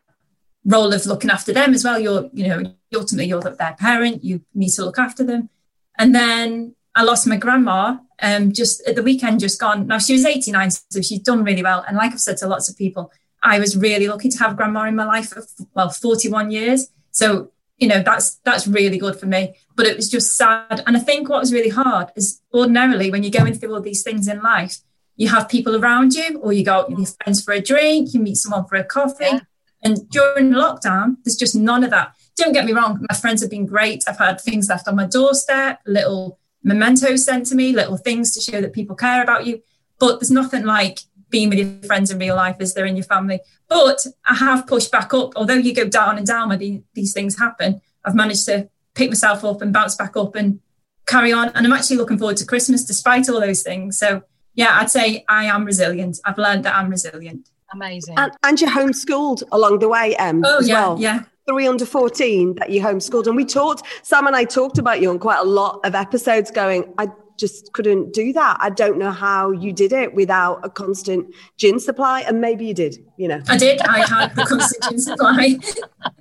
role 0.64 0.94
of 0.94 1.04
looking 1.04 1.30
after 1.30 1.52
them 1.52 1.74
as 1.74 1.84
well. 1.84 1.98
You're, 1.98 2.30
you 2.32 2.48
know, 2.48 2.74
ultimately 2.94 3.26
you're 3.26 3.42
their 3.42 3.76
parent. 3.78 4.24
You 4.24 4.40
need 4.54 4.70
to 4.70 4.84
look 4.84 4.98
after 4.98 5.24
them. 5.24 5.50
And 5.98 6.14
then 6.14 6.74
I 6.96 7.02
lost 7.02 7.26
my 7.26 7.36
grandma 7.36 7.98
um, 8.22 8.52
just 8.52 8.86
at 8.86 8.94
the 8.94 9.02
weekend, 9.02 9.40
just 9.40 9.60
gone. 9.60 9.86
Now 9.86 9.98
she 9.98 10.12
was 10.12 10.24
89, 10.24 10.70
so 10.70 11.00
she's 11.00 11.20
done 11.20 11.44
really 11.44 11.62
well. 11.62 11.84
And 11.86 11.96
like 11.96 12.12
I've 12.12 12.20
said 12.20 12.36
to 12.38 12.46
lots 12.46 12.68
of 12.68 12.76
people, 12.76 13.12
I 13.42 13.58
was 13.58 13.76
really 13.76 14.08
lucky 14.08 14.28
to 14.30 14.38
have 14.38 14.56
grandma 14.56 14.84
in 14.84 14.96
my 14.96 15.04
life 15.04 15.30
for 15.30 15.44
well 15.74 15.90
41 15.90 16.50
years. 16.50 16.88
So 17.10 17.50
you 17.78 17.88
know 17.88 18.02
that's 18.02 18.36
that's 18.44 18.66
really 18.66 18.98
good 18.98 19.18
for 19.18 19.26
me. 19.26 19.54
But 19.76 19.86
it 19.86 19.96
was 19.96 20.08
just 20.08 20.36
sad. 20.36 20.82
And 20.86 20.96
I 20.96 21.00
think 21.00 21.28
what 21.28 21.40
was 21.40 21.52
really 21.52 21.68
hard 21.68 22.12
is 22.16 22.40
ordinarily 22.52 23.10
when 23.10 23.22
you're 23.22 23.30
going 23.30 23.54
through 23.54 23.74
all 23.74 23.80
these 23.80 24.02
things 24.02 24.28
in 24.28 24.40
life, 24.40 24.78
you 25.16 25.28
have 25.28 25.48
people 25.48 25.76
around 25.76 26.14
you, 26.14 26.38
or 26.38 26.52
you 26.52 26.64
go 26.64 26.74
out 26.74 26.90
with 26.90 26.98
your 26.98 27.08
friends 27.08 27.42
for 27.42 27.52
a 27.52 27.60
drink, 27.60 28.14
you 28.14 28.20
meet 28.20 28.36
someone 28.36 28.66
for 28.66 28.76
a 28.76 28.84
coffee. 28.84 29.24
Yeah. 29.24 29.40
And 29.82 30.08
during 30.08 30.50
lockdown, 30.50 31.16
there's 31.24 31.36
just 31.36 31.54
none 31.54 31.84
of 31.84 31.90
that. 31.90 32.14
Don't 32.36 32.52
get 32.52 32.64
me 32.64 32.72
wrong, 32.72 33.04
my 33.08 33.16
friends 33.16 33.42
have 33.42 33.50
been 33.50 33.66
great. 33.66 34.02
I've 34.08 34.18
had 34.18 34.40
things 34.40 34.68
left 34.68 34.88
on 34.88 34.96
my 34.96 35.06
doorstep, 35.06 35.80
little 35.86 36.38
mementos 36.64 37.24
sent 37.24 37.46
to 37.46 37.54
me, 37.54 37.72
little 37.72 37.96
things 37.96 38.32
to 38.34 38.40
show 38.40 38.60
that 38.60 38.72
people 38.72 38.96
care 38.96 39.22
about 39.22 39.46
you. 39.46 39.62
But 40.00 40.18
there's 40.18 40.30
nothing 40.30 40.64
like 40.64 41.00
being 41.30 41.48
with 41.50 41.58
your 41.58 41.68
friends 41.86 42.10
in 42.10 42.18
real 42.18 42.36
life 42.36 42.56
as 42.60 42.74
they're 42.74 42.86
in 42.86 42.96
your 42.96 43.04
family. 43.04 43.40
But 43.68 44.06
I 44.26 44.34
have 44.34 44.66
pushed 44.66 44.90
back 44.90 45.14
up. 45.14 45.32
Although 45.36 45.54
you 45.54 45.74
go 45.74 45.86
down 45.88 46.18
and 46.18 46.26
down 46.26 46.48
when 46.48 46.58
the, 46.58 46.82
these 46.94 47.12
things 47.12 47.38
happen, 47.38 47.80
I've 48.04 48.14
managed 48.14 48.46
to 48.46 48.68
pick 48.94 49.10
myself 49.10 49.44
up 49.44 49.62
and 49.62 49.72
bounce 49.72 49.94
back 49.96 50.16
up 50.16 50.34
and 50.34 50.60
carry 51.06 51.32
on. 51.32 51.48
And 51.50 51.66
I'm 51.66 51.72
actually 51.72 51.96
looking 51.96 52.18
forward 52.18 52.36
to 52.38 52.46
Christmas 52.46 52.84
despite 52.84 53.28
all 53.28 53.40
those 53.40 53.62
things. 53.62 53.98
So, 53.98 54.22
yeah, 54.54 54.78
I'd 54.80 54.90
say 54.90 55.24
I 55.28 55.44
am 55.46 55.64
resilient. 55.64 56.18
I've 56.24 56.38
learned 56.38 56.64
that 56.64 56.74
I'm 56.76 56.88
resilient. 56.90 57.48
Amazing. 57.72 58.14
And, 58.18 58.32
and 58.44 58.60
you 58.60 58.68
homeschooled 58.68 59.42
along 59.50 59.80
the 59.80 59.88
way, 59.88 60.14
Em, 60.16 60.42
Oh, 60.44 60.58
as 60.58 60.68
yeah, 60.68 60.74
well. 60.74 60.96
yeah. 61.00 61.22
Three 61.48 61.66
under 61.66 61.84
14 61.84 62.54
that 62.54 62.70
you 62.70 62.80
homeschooled. 62.80 63.26
And 63.26 63.36
we 63.36 63.44
talked, 63.44 63.82
Sam 64.02 64.26
and 64.26 64.34
I 64.34 64.44
talked 64.44 64.78
about 64.78 65.00
you 65.00 65.10
on 65.10 65.18
quite 65.18 65.40
a 65.40 65.44
lot 65.44 65.80
of 65.84 65.94
episodes 65.94 66.50
going, 66.50 66.92
I 66.96 67.08
just 67.38 67.72
couldn't 67.72 68.12
do 68.12 68.32
that. 68.32 68.56
I 68.60 68.70
don't 68.70 68.98
know 68.98 69.10
how 69.10 69.50
you 69.50 69.72
did 69.72 69.92
it 69.92 70.14
without 70.14 70.60
a 70.64 70.70
constant 70.70 71.34
gin 71.56 71.80
supply. 71.80 72.20
And 72.22 72.40
maybe 72.40 72.66
you 72.66 72.74
did, 72.74 72.96
you 73.16 73.28
know. 73.28 73.42
I 73.48 73.58
did. 73.58 73.80
I 73.82 74.06
had 74.06 74.34
the 74.34 74.44
constant 74.44 74.84
gin 74.84 74.98
supply. 74.98 75.58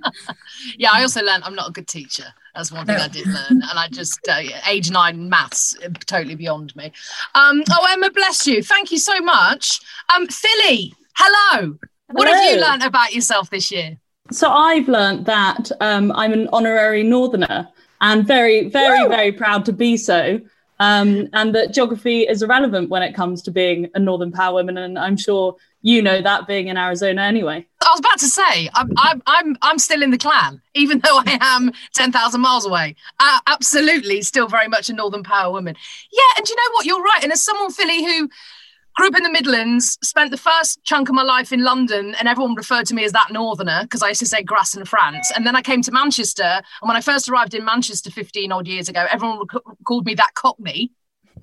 yeah, 0.77 0.89
I 0.91 1.01
also 1.03 1.21
learned 1.21 1.43
I'm 1.43 1.55
not 1.55 1.69
a 1.69 1.71
good 1.71 1.87
teacher. 1.87 2.25
That's 2.55 2.71
one 2.71 2.85
thing 2.85 2.97
No. 2.97 3.03
I 3.03 3.07
did 3.07 3.27
learn. 3.27 3.45
And 3.49 3.63
I 3.79 3.87
just, 3.89 4.19
uh, 4.27 4.41
age 4.67 4.91
nine 4.91 5.29
maths, 5.29 5.75
uh, 5.83 5.89
totally 6.05 6.35
beyond 6.35 6.75
me. 6.75 6.91
Um, 7.35 7.63
oh, 7.71 7.87
Emma, 7.91 8.11
bless 8.11 8.45
you. 8.45 8.61
Thank 8.61 8.91
you 8.91 8.97
so 8.97 9.19
much. 9.21 9.79
Um, 10.13 10.27
Philly, 10.27 10.93
hello. 11.15 11.77
What 12.11 12.27
have 12.27 12.43
you 12.43 12.61
learned 12.61 12.83
about 12.83 13.13
yourself 13.13 13.49
this 13.49 13.71
year? 13.71 13.97
So 14.31 14.49
I've 14.49 14.87
learnt 14.87 15.25
that 15.25 15.69
um, 15.81 16.11
I'm 16.13 16.31
an 16.31 16.47
honorary 16.53 17.03
northerner 17.03 17.67
and 17.99 18.25
very, 18.25 18.69
very, 18.69 19.07
very 19.07 19.31
proud 19.31 19.65
to 19.65 19.73
be 19.73 19.97
so. 19.97 20.39
Um, 20.79 21.29
and 21.33 21.53
that 21.55 21.73
geography 21.73 22.21
is 22.21 22.41
irrelevant 22.41 22.89
when 22.89 23.03
it 23.03 23.13
comes 23.13 23.41
to 23.43 23.51
being 23.51 23.89
a 23.93 23.99
Northern 23.99 24.31
Power 24.31 24.55
woman. 24.55 24.77
And 24.77 24.97
I'm 24.97 25.17
sure 25.17 25.55
you 25.81 26.01
know 26.01 26.21
that 26.21 26.47
being 26.47 26.67
in 26.67 26.77
Arizona 26.77 27.21
anyway. 27.21 27.65
I 27.81 27.89
was 27.91 27.99
about 27.99 28.19
to 28.19 28.27
say, 28.27 28.69
I'm, 28.73 28.89
I'm, 28.97 29.21
I'm, 29.27 29.57
I'm 29.61 29.77
still 29.77 30.01
in 30.01 30.11
the 30.11 30.17
clan, 30.17 30.61
even 30.73 30.99
though 30.99 31.19
I 31.19 31.37
am 31.41 31.71
10,000 31.93 32.41
miles 32.41 32.65
away. 32.65 32.95
Uh, 33.19 33.39
absolutely, 33.47 34.21
still 34.21 34.47
very 34.47 34.67
much 34.67 34.89
a 34.89 34.93
Northern 34.93 35.23
Power 35.23 35.51
woman. 35.51 35.75
Yeah, 36.11 36.37
and 36.37 36.47
you 36.47 36.55
know 36.55 36.71
what? 36.73 36.85
You're 36.85 37.03
right. 37.03 37.23
And 37.23 37.31
as 37.31 37.43
someone, 37.43 37.71
Philly, 37.71 38.03
who 38.03 38.29
grew 38.95 39.07
up 39.07 39.15
in 39.15 39.23
the 39.23 39.31
Midlands, 39.31 39.97
spent 40.03 40.31
the 40.31 40.37
first 40.37 40.83
chunk 40.83 41.09
of 41.09 41.15
my 41.15 41.23
life 41.23 41.51
in 41.51 41.63
London, 41.63 42.15
and 42.15 42.27
everyone 42.27 42.55
referred 42.55 42.85
to 42.87 42.93
me 42.95 43.03
as 43.03 43.11
that 43.11 43.31
Northerner 43.31 43.81
because 43.83 44.03
I 44.03 44.09
used 44.09 44.19
to 44.21 44.25
say 44.27 44.43
grass 44.43 44.75
in 44.75 44.85
France. 44.85 45.31
And 45.35 45.45
then 45.45 45.55
I 45.55 45.61
came 45.61 45.81
to 45.83 45.91
Manchester, 45.91 46.43
and 46.43 46.87
when 46.87 46.95
I 46.95 47.01
first 47.01 47.27
arrived 47.29 47.53
in 47.53 47.65
Manchester 47.65 48.11
15 48.11 48.51
odd 48.51 48.67
years 48.67 48.89
ago, 48.89 49.05
everyone 49.09 49.39
rec- 49.39 49.63
called 49.87 50.05
me 50.05 50.13
that 50.15 50.33
Cockney. 50.35 50.91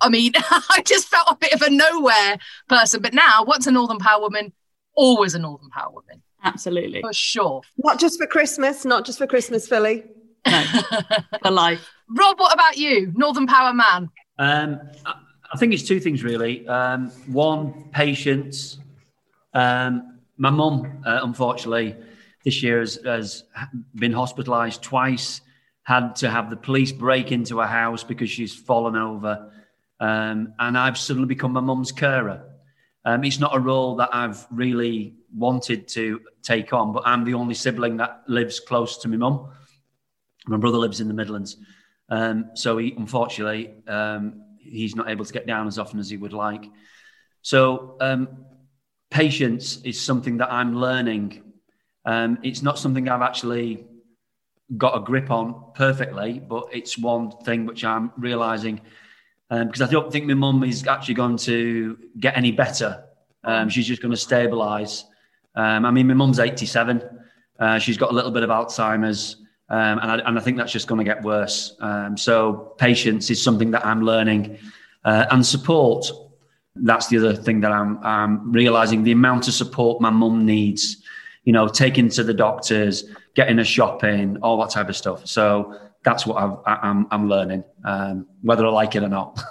I 0.00 0.08
mean, 0.08 0.32
I 0.36 0.82
just 0.86 1.08
felt 1.08 1.28
a 1.30 1.36
bit 1.36 1.52
of 1.52 1.62
a 1.62 1.70
nowhere 1.70 2.38
person. 2.68 3.02
But 3.02 3.14
now, 3.14 3.44
what's 3.44 3.66
a 3.66 3.70
Northern 3.72 3.98
Power 3.98 4.20
woman? 4.20 4.52
Always 4.94 5.34
a 5.34 5.38
Northern 5.38 5.70
Power 5.70 5.92
woman, 5.92 6.22
Absolutely. 6.44 7.00
for 7.00 7.12
sure. 7.12 7.62
Not 7.78 7.98
just 7.98 8.18
for 8.18 8.26
Christmas, 8.26 8.84
not 8.84 9.04
just 9.04 9.18
for 9.18 9.26
Christmas, 9.26 9.68
Philly. 9.68 10.04
No, 10.46 10.64
for 11.42 11.50
life. 11.50 11.86
Rob, 12.08 12.38
what 12.38 12.52
about 12.54 12.76
you? 12.76 13.12
Northern 13.14 13.46
Power 13.46 13.72
man. 13.72 14.10
Um, 14.38 14.80
I- 15.52 15.58
think 15.58 15.72
it's 15.72 15.82
two 15.82 16.00
things 16.00 16.22
really. 16.22 16.66
Um, 16.66 17.10
one, 17.26 17.90
patience. 17.92 18.78
Um, 19.52 20.20
my 20.36 20.50
mum, 20.50 21.02
uh, 21.04 21.20
unfortunately, 21.22 21.96
this 22.44 22.62
year 22.62 22.80
has, 22.80 22.98
has 23.04 23.44
been 23.94 24.12
hospitalised 24.12 24.80
twice 24.80 25.40
had 25.90 26.14
to 26.14 26.30
have 26.30 26.50
the 26.50 26.56
police 26.56 26.92
break 26.92 27.32
into 27.32 27.58
her 27.58 27.66
house 27.66 28.04
because 28.04 28.30
she's 28.30 28.54
fallen 28.54 28.96
over. 28.96 29.50
Um, 29.98 30.54
and 30.58 30.78
I've 30.78 30.96
suddenly 30.96 31.26
become 31.26 31.52
my 31.52 31.60
mum's 31.60 31.90
carer. 31.90 32.44
Um, 33.04 33.24
it's 33.24 33.40
not 33.40 33.56
a 33.56 33.58
role 33.58 33.96
that 33.96 34.10
I've 34.12 34.46
really 34.50 35.14
wanted 35.34 35.88
to 35.88 36.20
take 36.42 36.72
on, 36.72 36.92
but 36.92 37.02
I'm 37.06 37.24
the 37.24 37.34
only 37.34 37.54
sibling 37.54 37.96
that 37.96 38.22
lives 38.28 38.60
close 38.60 38.98
to 38.98 39.08
my 39.08 39.16
mum. 39.16 39.50
My 40.46 40.58
brother 40.58 40.78
lives 40.78 41.00
in 41.00 41.08
the 41.08 41.14
Midlands. 41.14 41.56
Um, 42.08 42.50
so 42.54 42.78
he, 42.78 42.92
unfortunately, 42.96 43.74
um, 43.88 44.42
he's 44.62 44.94
not 44.94 45.08
able 45.08 45.24
to 45.24 45.32
get 45.32 45.46
down 45.46 45.66
as 45.66 45.78
often 45.78 45.98
as 45.98 46.10
he 46.10 46.16
would 46.16 46.32
like. 46.32 46.64
So 47.42 47.96
um, 48.00 48.44
patience 49.10 49.80
is 49.82 50.00
something 50.00 50.38
that 50.38 50.52
I'm 50.52 50.76
learning. 50.76 51.42
Um, 52.04 52.38
it's 52.42 52.62
not 52.62 52.78
something 52.78 53.08
I've 53.08 53.22
actually 53.22 53.86
got 54.76 54.96
a 54.96 55.00
grip 55.00 55.30
on 55.30 55.72
perfectly, 55.74 56.38
but 56.38 56.68
it's 56.72 56.96
one 56.96 57.30
thing 57.44 57.66
which 57.66 57.84
I'm 57.84 58.12
realizing 58.16 58.80
um, 59.50 59.66
because 59.66 59.82
I 59.82 59.90
don't 59.90 60.12
think 60.12 60.26
my 60.26 60.34
mum 60.34 60.62
is 60.62 60.86
actually 60.86 61.14
going 61.14 61.36
to 61.38 61.98
get 62.18 62.36
any 62.36 62.52
better. 62.52 63.04
Um, 63.42 63.68
she's 63.68 63.86
just 63.86 64.00
going 64.00 64.12
to 64.12 64.16
stabilize. 64.16 65.04
Um, 65.56 65.84
I 65.84 65.90
mean, 65.90 66.06
my 66.06 66.14
mum's 66.14 66.38
87. 66.38 67.02
Uh, 67.58 67.78
she's 67.78 67.96
got 67.96 68.12
a 68.12 68.14
little 68.14 68.30
bit 68.30 68.44
of 68.44 68.50
Alzheimer's. 68.50 69.36
Um, 69.70 69.98
and, 70.00 70.10
I, 70.10 70.18
and 70.28 70.38
I 70.38 70.42
think 70.42 70.56
that's 70.56 70.72
just 70.72 70.88
going 70.88 70.98
to 70.98 71.04
get 71.04 71.22
worse. 71.22 71.76
Um, 71.80 72.16
so 72.16 72.74
patience 72.78 73.30
is 73.30 73.40
something 73.42 73.70
that 73.70 73.86
I'm 73.86 74.02
learning, 74.02 74.58
uh, 75.04 75.26
and 75.30 75.46
support. 75.46 76.10
That's 76.74 77.06
the 77.08 77.18
other 77.18 77.34
thing 77.34 77.60
that 77.60 77.72
I'm, 77.72 77.98
I'm 78.02 78.52
realizing 78.52 79.04
the 79.04 79.12
amount 79.12 79.48
of 79.48 79.54
support 79.54 80.00
my 80.00 80.10
mum 80.10 80.44
needs. 80.44 80.96
You 81.44 81.52
know, 81.54 81.68
taking 81.68 82.08
to 82.10 82.22
the 82.24 82.34
doctors, 82.34 83.04
getting 83.34 83.56
her 83.58 83.64
shopping, 83.64 84.36
all 84.42 84.60
that 84.60 84.70
type 84.70 84.88
of 84.90 84.96
stuff. 84.96 85.26
So 85.26 85.74
that's 86.04 86.26
what 86.26 86.36
I've, 86.42 86.58
I- 86.66 86.88
I'm, 86.88 87.06
I'm 87.10 87.28
learning, 87.28 87.64
um, 87.84 88.26
whether 88.42 88.66
I 88.66 88.70
like 88.70 88.94
it 88.96 89.02
or 89.02 89.08
not. 89.08 89.40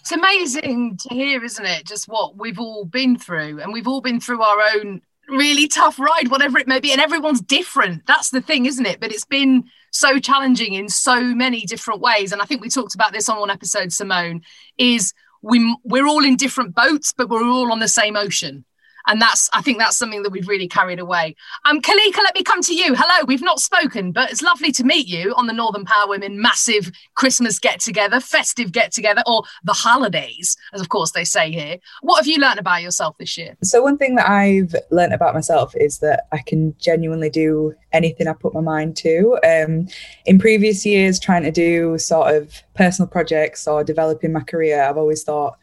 It's 0.00 0.10
amazing 0.10 0.96
to 1.02 1.08
hear, 1.10 1.44
isn't 1.44 1.66
it? 1.66 1.84
Just 1.86 2.08
what 2.08 2.38
we've 2.38 2.58
all 2.58 2.86
been 2.86 3.18
through, 3.18 3.60
and 3.60 3.74
we've 3.74 3.86
all 3.86 4.00
been 4.00 4.20
through 4.20 4.40
our 4.40 4.56
own 4.74 5.02
really 5.28 5.68
tough 5.68 5.98
ride, 5.98 6.30
whatever 6.30 6.58
it 6.58 6.68
may 6.68 6.80
be, 6.80 6.92
and 6.92 7.00
everyone's 7.00 7.40
different. 7.40 8.06
That's 8.06 8.30
the 8.30 8.40
thing, 8.40 8.66
isn't 8.66 8.86
it? 8.86 9.00
But 9.00 9.12
it's 9.12 9.24
been 9.24 9.64
so 9.90 10.18
challenging 10.18 10.74
in 10.74 10.88
so 10.88 11.20
many 11.22 11.62
different 11.62 12.00
ways, 12.00 12.32
and 12.32 12.42
I 12.42 12.44
think 12.44 12.60
we 12.60 12.68
talked 12.68 12.94
about 12.94 13.12
this 13.12 13.28
on 13.28 13.40
one 13.40 13.50
episode. 13.50 13.92
Simone 13.92 14.42
is 14.78 15.12
we 15.42 15.76
we're 15.84 16.06
all 16.06 16.24
in 16.24 16.36
different 16.36 16.74
boats, 16.74 17.12
but 17.16 17.28
we're 17.28 17.44
all 17.44 17.72
on 17.72 17.80
the 17.80 17.88
same 17.88 18.16
ocean. 18.16 18.64
And 19.06 19.20
that's, 19.20 19.48
I 19.52 19.62
think 19.62 19.78
that's 19.78 19.96
something 19.96 20.22
that 20.22 20.30
we've 20.30 20.48
really 20.48 20.68
carried 20.68 20.98
away. 20.98 21.36
Um, 21.64 21.80
Kalika, 21.80 22.18
let 22.18 22.34
me 22.34 22.42
come 22.42 22.62
to 22.62 22.74
you. 22.74 22.94
Hello, 22.96 23.24
we've 23.26 23.42
not 23.42 23.60
spoken, 23.60 24.12
but 24.12 24.30
it's 24.30 24.42
lovely 24.42 24.72
to 24.72 24.84
meet 24.84 25.06
you 25.06 25.32
on 25.36 25.46
the 25.46 25.52
Northern 25.52 25.84
Power 25.84 26.08
Women 26.08 26.40
massive 26.40 26.90
Christmas 27.14 27.58
get 27.58 27.80
together, 27.80 28.20
festive 28.20 28.72
get 28.72 28.92
together, 28.92 29.22
or 29.26 29.44
the 29.64 29.72
holidays, 29.72 30.56
as 30.72 30.80
of 30.80 30.88
course 30.88 31.12
they 31.12 31.24
say 31.24 31.50
here. 31.50 31.76
What 32.02 32.18
have 32.18 32.26
you 32.26 32.38
learned 32.38 32.58
about 32.58 32.82
yourself 32.82 33.16
this 33.18 33.38
year? 33.38 33.56
So 33.62 33.82
one 33.82 33.98
thing 33.98 34.16
that 34.16 34.28
I've 34.28 34.74
learned 34.90 35.12
about 35.12 35.34
myself 35.34 35.74
is 35.76 35.98
that 35.98 36.26
I 36.32 36.38
can 36.38 36.74
genuinely 36.78 37.30
do 37.30 37.74
anything 37.92 38.28
I 38.28 38.32
put 38.32 38.54
my 38.54 38.60
mind 38.60 38.96
to. 38.98 39.38
Um, 39.44 39.88
in 40.26 40.38
previous 40.38 40.84
years, 40.84 41.18
trying 41.18 41.42
to 41.44 41.50
do 41.50 41.98
sort 41.98 42.34
of 42.34 42.62
personal 42.74 43.08
projects 43.08 43.66
or 43.66 43.82
developing 43.82 44.32
my 44.32 44.40
career, 44.40 44.82
I've 44.82 44.98
always 44.98 45.22
thought, 45.22 45.56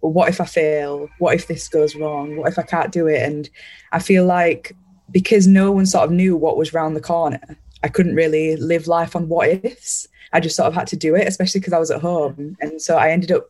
well, 0.00 0.12
what 0.12 0.28
if 0.28 0.40
I 0.40 0.44
fail? 0.44 1.08
What 1.18 1.34
if 1.34 1.46
this 1.46 1.68
goes 1.68 1.96
wrong? 1.96 2.36
What 2.36 2.48
if 2.48 2.58
I 2.58 2.62
can't 2.62 2.92
do 2.92 3.06
it? 3.06 3.22
And 3.22 3.48
I 3.92 3.98
feel 3.98 4.24
like 4.24 4.74
because 5.10 5.46
no 5.46 5.72
one 5.72 5.86
sort 5.86 6.04
of 6.04 6.10
knew 6.12 6.36
what 6.36 6.56
was 6.56 6.74
round 6.74 6.94
the 6.94 7.00
corner, 7.00 7.40
I 7.82 7.88
couldn't 7.88 8.14
really 8.14 8.56
live 8.56 8.86
life 8.86 9.16
on 9.16 9.28
what 9.28 9.48
ifs. 9.48 10.06
I 10.32 10.40
just 10.40 10.56
sort 10.56 10.68
of 10.68 10.74
had 10.74 10.86
to 10.88 10.96
do 10.96 11.14
it, 11.14 11.26
especially 11.26 11.60
because 11.60 11.72
I 11.72 11.78
was 11.78 11.90
at 11.90 12.02
home. 12.02 12.56
And 12.60 12.82
so 12.82 12.96
I 12.96 13.10
ended 13.10 13.32
up 13.32 13.48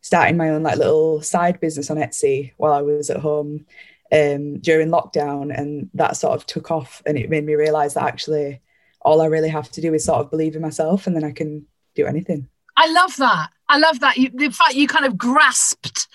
starting 0.00 0.36
my 0.36 0.50
own 0.50 0.62
like 0.62 0.78
little 0.78 1.22
side 1.22 1.60
business 1.60 1.90
on 1.90 1.96
Etsy 1.96 2.52
while 2.56 2.72
I 2.72 2.82
was 2.82 3.10
at 3.10 3.20
home 3.20 3.66
um, 4.12 4.58
during 4.58 4.88
lockdown, 4.88 5.56
and 5.56 5.90
that 5.94 6.16
sort 6.16 6.34
of 6.34 6.46
took 6.46 6.70
off. 6.70 7.02
And 7.06 7.16
it 7.16 7.30
made 7.30 7.44
me 7.44 7.54
realize 7.54 7.94
that 7.94 8.04
actually 8.04 8.60
all 9.02 9.20
I 9.20 9.26
really 9.26 9.48
have 9.48 9.70
to 9.72 9.80
do 9.80 9.94
is 9.94 10.04
sort 10.04 10.20
of 10.20 10.30
believe 10.30 10.56
in 10.56 10.62
myself, 10.62 11.06
and 11.06 11.14
then 11.14 11.24
I 11.24 11.32
can 11.32 11.66
do 11.94 12.06
anything. 12.06 12.48
I 12.76 12.90
love 12.92 13.16
that. 13.16 13.50
I 13.68 13.78
love 13.78 14.00
that. 14.00 14.16
You, 14.16 14.30
the 14.32 14.50
fact 14.50 14.74
you 14.74 14.86
kind 14.86 15.04
of 15.06 15.16
grasped 15.16 16.08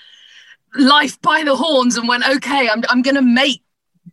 life 0.75 1.21
by 1.21 1.43
the 1.43 1.55
horns 1.55 1.97
and 1.97 2.07
went, 2.07 2.27
okay, 2.27 2.69
I'm, 2.69 2.83
I'm 2.89 3.01
going 3.01 3.15
to 3.15 3.21
make, 3.21 3.61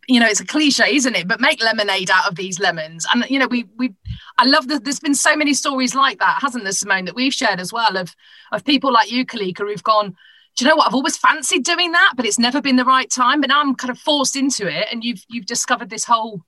you 0.07 0.19
know, 0.19 0.27
it's 0.27 0.41
a 0.41 0.45
cliche, 0.45 0.95
isn't 0.95 1.15
it? 1.15 1.27
But 1.27 1.39
make 1.39 1.63
lemonade 1.63 2.09
out 2.09 2.27
of 2.27 2.35
these 2.35 2.59
lemons. 2.59 3.05
And, 3.13 3.25
you 3.29 3.39
know, 3.39 3.47
we, 3.47 3.65
we, 3.77 3.93
I 4.37 4.45
love 4.45 4.67
that 4.67 4.83
there's 4.83 4.99
been 4.99 5.15
so 5.15 5.35
many 5.35 5.53
stories 5.53 5.95
like 5.95 6.19
that, 6.19 6.39
hasn't 6.41 6.63
there, 6.63 6.73
Simone, 6.73 7.05
that 7.05 7.15
we've 7.15 7.33
shared 7.33 7.59
as 7.59 7.71
well 7.71 7.97
of, 7.97 8.13
of 8.51 8.65
people 8.65 8.91
like 8.91 9.11
you, 9.11 9.25
Kalika, 9.25 9.59
who've 9.59 9.83
gone, 9.83 10.15
do 10.55 10.65
you 10.65 10.69
know 10.69 10.75
what? 10.75 10.87
I've 10.87 10.95
always 10.95 11.15
fancied 11.15 11.63
doing 11.63 11.93
that, 11.93 12.13
but 12.17 12.25
it's 12.25 12.39
never 12.39 12.61
been 12.61 12.75
the 12.75 12.83
right 12.83 13.09
time. 13.09 13.39
But 13.39 13.49
now 13.49 13.61
I'm 13.61 13.75
kind 13.75 13.91
of 13.91 13.99
forced 13.99 14.35
into 14.35 14.67
it. 14.67 14.87
And 14.91 15.03
you've, 15.03 15.23
you've 15.29 15.45
discovered 15.45 15.89
this 15.89 16.03
whole 16.03 16.41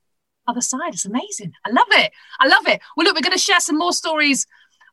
other 0.47 0.59
side. 0.59 0.93
It's 0.93 1.05
amazing. 1.05 1.53
I 1.65 1.69
love 1.69 1.87
it. 1.91 2.11
I 2.39 2.47
love 2.47 2.67
it. 2.67 2.81
Well, 2.97 3.05
look, 3.05 3.15
we're 3.15 3.21
going 3.21 3.31
to 3.31 3.37
share 3.37 3.61
some 3.61 3.77
more 3.77 3.93
stories 3.93 4.45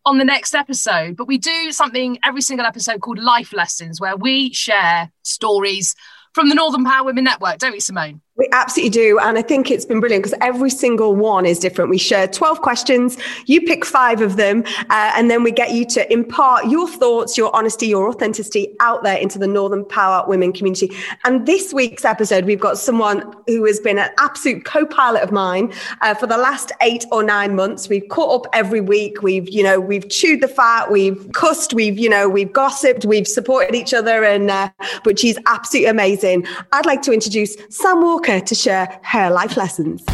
on 0.04 0.18
the 0.18 0.24
next 0.24 0.54
episode, 0.54 1.16
but 1.16 1.26
we 1.26 1.38
do 1.38 1.72
something 1.72 2.18
every 2.24 2.40
single 2.40 2.66
episode 2.66 3.00
called 3.00 3.18
Life 3.18 3.52
Lessons, 3.52 4.00
where 4.00 4.16
we 4.16 4.52
share 4.52 5.10
stories 5.22 5.94
from 6.32 6.48
the 6.48 6.54
Northern 6.54 6.84
Power 6.84 7.04
Women 7.04 7.24
Network, 7.24 7.58
don't 7.58 7.72
we, 7.72 7.80
Simone? 7.80 8.20
We 8.38 8.49
absolutely 8.52 8.90
do. 8.90 9.18
And 9.18 9.37
I 9.37 9.42
think 9.42 9.68
it's 9.68 9.85
been 9.85 9.99
brilliant 9.99 10.23
because 10.23 10.38
every 10.40 10.71
single 10.71 11.16
one 11.16 11.45
is 11.45 11.59
different. 11.59 11.90
We 11.90 11.99
share 11.99 12.28
12 12.28 12.61
questions. 12.61 13.18
You 13.47 13.61
pick 13.62 13.85
five 13.85 14.21
of 14.21 14.37
them, 14.37 14.62
uh, 14.90 15.12
and 15.16 15.28
then 15.28 15.42
we 15.42 15.50
get 15.50 15.73
you 15.73 15.85
to 15.87 16.12
impart 16.12 16.66
your 16.66 16.88
thoughts, 16.88 17.37
your 17.37 17.54
honesty, 17.54 17.88
your 17.88 18.09
authenticity 18.09 18.76
out 18.78 19.02
there 19.02 19.16
into 19.16 19.40
the 19.40 19.49
Northern 19.49 19.85
Power 19.85 20.25
Women 20.28 20.52
community. 20.52 20.92
And 21.25 21.47
this 21.47 21.75
week's 21.75 22.04
episode, 22.04 22.45
we've 22.45 22.61
got 22.61 22.78
someone 22.78 23.35
who 23.49 23.64
has 23.64 23.80
been 23.80 23.99
an 23.99 24.11
absolute 24.18 24.64
co 24.64 24.87
pilot 24.87 25.25
of 25.25 25.33
mine 25.33 25.73
uh, 26.02 26.14
for 26.14 26.28
the 26.28 26.38
last 26.38 26.71
eight 26.80 27.07
or 27.11 27.25
nine 27.25 27.57
months. 27.57 27.88
We've 27.88 28.09
caught 28.09 28.47
up 28.47 28.54
every 28.54 28.80
week. 28.80 29.21
We've, 29.21 29.49
you 29.49 29.64
know, 29.64 29.80
we've 29.80 30.09
chewed 30.09 30.42
the 30.42 30.49
fat, 30.49 30.92
we've 30.92 31.28
cussed, 31.33 31.75
we've, 31.75 31.99
you 31.99 32.09
know, 32.09 32.28
we've 32.28 32.52
gossiped, 32.52 33.04
we've 33.04 33.26
supported 33.26 33.75
each 33.75 33.92
other. 33.92 34.23
And, 34.23 34.49
uh, 34.49 34.71
but 35.02 35.18
she's 35.18 35.38
absolutely 35.47 35.90
amazing. 35.90 36.47
I'd 36.73 36.87
like 36.87 37.02
to 37.02 37.12
introduce 37.12 37.57
Sam 37.71 38.00
Walker 38.00 38.27
to 38.37 38.54
share 38.54 39.00
her 39.02 39.30
life 39.30 39.56
lessons. 39.56 40.04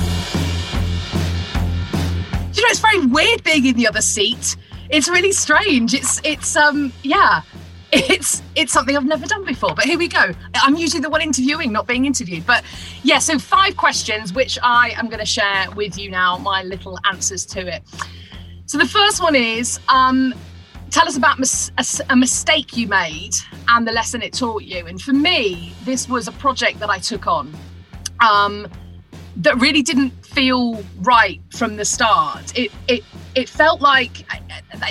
You 2.56 2.62
know, 2.62 2.68
it's 2.71 2.78
very 2.78 3.04
weird 3.06 3.42
being 3.42 3.66
in 3.66 3.75
the 3.76 3.88
other 3.88 4.00
seat. 4.00 4.56
It's 4.88 5.09
really 5.09 5.33
strange. 5.33 5.92
It's, 5.94 6.21
it's, 6.23 6.54
um, 6.54 6.92
yeah. 7.02 7.42
It's 7.97 8.42
it's 8.56 8.73
something 8.73 8.97
I've 8.97 9.04
never 9.04 9.25
done 9.25 9.44
before, 9.44 9.73
but 9.73 9.85
here 9.85 9.97
we 9.97 10.09
go. 10.09 10.33
I'm 10.54 10.75
usually 10.75 11.00
the 11.00 11.09
one 11.09 11.23
interviewing, 11.23 11.71
not 11.71 11.87
being 11.87 12.06
interviewed. 12.06 12.44
But 12.44 12.64
yeah, 13.04 13.21
so 13.21 13.38
five 13.38 13.76
questions 13.76 14.33
which 14.33 14.59
I 14.64 14.94
am 14.97 15.06
going 15.06 15.21
to 15.21 15.26
share 15.26 15.71
with 15.76 15.97
you 15.97 16.11
now, 16.11 16.37
my 16.38 16.64
little 16.64 16.99
answers 17.04 17.47
to 17.47 17.61
it. 17.61 17.85
So 18.66 18.78
the 18.78 18.88
first 18.88 19.23
one 19.23 19.37
is 19.37 19.78
um, 19.88 20.35
tell 20.90 21.06
us 21.06 21.16
about 21.16 21.38
mis- 21.38 21.71
a, 21.78 21.85
a 22.12 22.16
mistake 22.16 22.76
you 22.76 22.88
made 22.88 23.35
and 23.68 23.87
the 23.87 23.92
lesson 23.92 24.23
it 24.23 24.33
taught 24.33 24.64
you. 24.64 24.87
And 24.87 25.00
for 25.00 25.12
me, 25.12 25.73
this 25.85 26.09
was 26.09 26.26
a 26.26 26.33
project 26.33 26.80
that 26.80 26.90
I 26.90 26.99
took 26.99 27.28
on 27.28 27.54
um, 28.25 28.69
that 29.37 29.57
really 29.59 29.83
didn't 29.83 30.12
feel 30.25 30.83
right 31.00 31.40
from 31.50 31.76
the 31.76 31.85
start. 31.85 32.57
It 32.59 32.71
it 32.88 33.02
it 33.35 33.49
felt 33.49 33.81
like, 33.81 34.25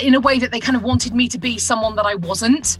in 0.02 0.14
a 0.14 0.20
way, 0.20 0.38
that 0.38 0.50
they 0.50 0.60
kind 0.60 0.76
of 0.76 0.82
wanted 0.82 1.14
me 1.14 1.28
to 1.28 1.38
be 1.38 1.58
someone 1.58 1.96
that 1.96 2.06
I 2.06 2.14
wasn't. 2.14 2.78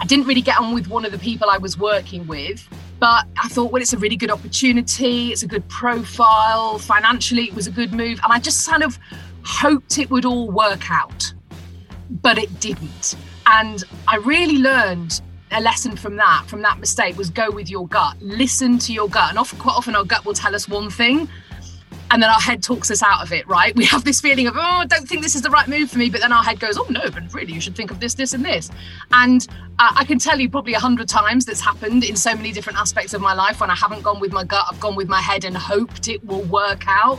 I 0.00 0.04
didn't 0.04 0.26
really 0.26 0.42
get 0.42 0.58
on 0.58 0.74
with 0.74 0.88
one 0.88 1.04
of 1.04 1.12
the 1.12 1.18
people 1.18 1.48
I 1.48 1.58
was 1.58 1.78
working 1.78 2.26
with, 2.26 2.68
but 2.98 3.24
I 3.42 3.48
thought, 3.48 3.72
well, 3.72 3.80
it's 3.80 3.92
a 3.92 3.98
really 3.98 4.16
good 4.16 4.30
opportunity. 4.30 5.32
It's 5.32 5.42
a 5.42 5.46
good 5.46 5.66
profile. 5.68 6.78
Financially, 6.78 7.44
it 7.44 7.54
was 7.54 7.66
a 7.66 7.70
good 7.70 7.92
move. 7.92 8.20
And 8.24 8.32
I 8.32 8.38
just 8.38 8.68
kind 8.68 8.82
of 8.82 8.98
hoped 9.44 9.98
it 9.98 10.10
would 10.10 10.24
all 10.24 10.50
work 10.50 10.90
out, 10.90 11.32
but 12.10 12.36
it 12.36 12.60
didn't. 12.60 13.16
And 13.46 13.84
I 14.08 14.16
really 14.16 14.58
learned 14.58 15.20
a 15.52 15.60
lesson 15.60 15.96
from 15.96 16.16
that, 16.16 16.44
from 16.46 16.62
that 16.62 16.78
mistake, 16.78 17.16
was 17.16 17.30
go 17.30 17.50
with 17.50 17.70
your 17.70 17.86
gut. 17.88 18.16
Listen 18.20 18.78
to 18.80 18.92
your 18.92 19.08
gut. 19.08 19.30
And 19.30 19.38
often, 19.38 19.58
quite 19.58 19.76
often, 19.76 19.94
our 19.94 20.04
gut 20.04 20.24
will 20.24 20.34
tell 20.34 20.54
us 20.54 20.68
one 20.68 20.90
thing, 20.90 21.28
and 22.10 22.22
then 22.22 22.28
our 22.28 22.40
head 22.40 22.62
talks 22.62 22.90
us 22.90 23.02
out 23.02 23.22
of 23.22 23.32
it, 23.32 23.48
right? 23.48 23.74
We 23.82 23.86
have 23.86 24.04
this 24.04 24.20
feeling 24.20 24.46
of, 24.46 24.56
oh, 24.56 24.60
I 24.60 24.86
don't 24.86 25.08
think 25.08 25.22
this 25.22 25.34
is 25.34 25.42
the 25.42 25.50
right 25.50 25.66
move 25.66 25.90
for 25.90 25.98
me. 25.98 26.10
But 26.10 26.20
then 26.20 26.32
our 26.32 26.42
head 26.42 26.60
goes, 26.60 26.76
oh, 26.78 26.86
no, 26.90 27.10
but 27.10 27.32
really, 27.32 27.52
you 27.52 27.60
should 27.60 27.74
think 27.74 27.90
of 27.90 28.00
this, 28.00 28.14
this, 28.14 28.32
and 28.34 28.44
this. 28.44 28.70
And 29.12 29.46
uh, 29.78 29.92
I 29.96 30.04
can 30.04 30.18
tell 30.18 30.38
you 30.38 30.48
probably 30.50 30.74
a 30.74 30.78
hundred 30.78 31.08
times 31.08 31.46
that's 31.46 31.60
happened 31.60 32.04
in 32.04 32.16
so 32.16 32.34
many 32.34 32.52
different 32.52 32.78
aspects 32.78 33.14
of 33.14 33.20
my 33.22 33.32
life 33.32 33.60
when 33.60 33.70
I 33.70 33.74
haven't 33.74 34.02
gone 34.02 34.20
with 34.20 34.32
my 34.32 34.44
gut, 34.44 34.66
I've 34.70 34.78
gone 34.80 34.94
with 34.94 35.08
my 35.08 35.20
head 35.20 35.44
and 35.44 35.56
hoped 35.56 36.08
it 36.08 36.24
will 36.24 36.42
work 36.42 36.84
out. 36.86 37.18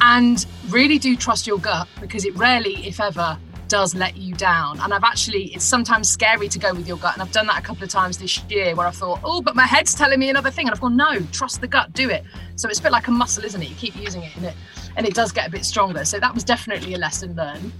And 0.00 0.44
really 0.68 0.98
do 0.98 1.16
trust 1.16 1.46
your 1.46 1.58
gut 1.58 1.88
because 2.00 2.24
it 2.24 2.34
rarely, 2.36 2.86
if 2.86 3.00
ever, 3.00 3.38
does 3.68 3.94
let 3.94 4.16
you 4.16 4.34
down. 4.34 4.80
And 4.80 4.92
I've 4.92 5.04
actually, 5.04 5.54
it's 5.54 5.64
sometimes 5.64 6.08
scary 6.08 6.48
to 6.48 6.58
go 6.58 6.72
with 6.74 6.86
your 6.86 6.96
gut. 6.98 7.14
And 7.14 7.22
I've 7.22 7.32
done 7.32 7.46
that 7.48 7.58
a 7.58 7.62
couple 7.62 7.84
of 7.84 7.90
times 7.90 8.18
this 8.18 8.42
year 8.44 8.74
where 8.74 8.86
I 8.86 8.90
thought, 8.90 9.20
oh, 9.24 9.42
but 9.42 9.56
my 9.56 9.66
head's 9.66 9.94
telling 9.94 10.18
me 10.18 10.30
another 10.30 10.50
thing. 10.50 10.66
And 10.66 10.74
I've 10.74 10.80
gone, 10.80 10.96
no, 10.96 11.20
trust 11.32 11.60
the 11.60 11.66
gut, 11.66 11.92
do 11.92 12.10
it. 12.10 12.24
So 12.56 12.68
it's 12.68 12.80
a 12.80 12.82
bit 12.82 12.92
like 12.92 13.08
a 13.08 13.10
muscle, 13.10 13.44
isn't 13.44 13.62
it? 13.62 13.68
You 13.68 13.74
keep 13.76 13.96
using 13.96 14.22
it 14.22 14.34
and 14.36 14.46
it, 14.46 14.54
and 14.96 15.06
it 15.06 15.14
does 15.14 15.32
get 15.32 15.48
a 15.48 15.50
bit 15.50 15.64
stronger. 15.64 16.04
So 16.04 16.18
that 16.20 16.34
was 16.34 16.44
definitely 16.44 16.94
a 16.94 16.98
lesson 16.98 17.34
learned. 17.34 17.72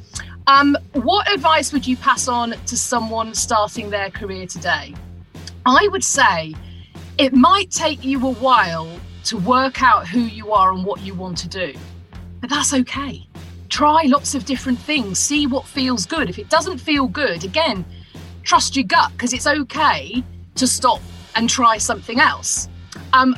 Um, 0.46 0.76
what 0.92 1.32
advice 1.32 1.72
would 1.72 1.86
you 1.86 1.96
pass 1.96 2.28
on 2.28 2.50
to 2.50 2.76
someone 2.76 3.34
starting 3.34 3.90
their 3.90 4.10
career 4.10 4.46
today? 4.46 4.94
I 5.64 5.88
would 5.90 6.04
say 6.04 6.54
it 7.18 7.32
might 7.32 7.70
take 7.70 8.04
you 8.04 8.24
a 8.24 8.32
while 8.32 8.88
to 9.24 9.36
work 9.38 9.82
out 9.82 10.06
who 10.06 10.20
you 10.20 10.52
are 10.52 10.72
and 10.72 10.84
what 10.84 11.00
you 11.00 11.14
want 11.14 11.38
to 11.38 11.48
do, 11.48 11.74
but 12.40 12.48
that's 12.48 12.72
okay. 12.72 13.26
Try 13.68 14.02
lots 14.04 14.34
of 14.34 14.44
different 14.44 14.78
things, 14.78 15.18
see 15.18 15.46
what 15.46 15.66
feels 15.66 16.06
good. 16.06 16.30
If 16.30 16.38
it 16.38 16.48
doesn't 16.48 16.78
feel 16.78 17.06
good, 17.06 17.44
again, 17.44 17.84
trust 18.42 18.76
your 18.76 18.84
gut 18.84 19.12
because 19.12 19.32
it's 19.32 19.46
okay 19.46 20.22
to 20.54 20.66
stop 20.66 21.00
and 21.34 21.50
try 21.50 21.78
something 21.78 22.20
else. 22.20 22.68
Um, 23.12 23.36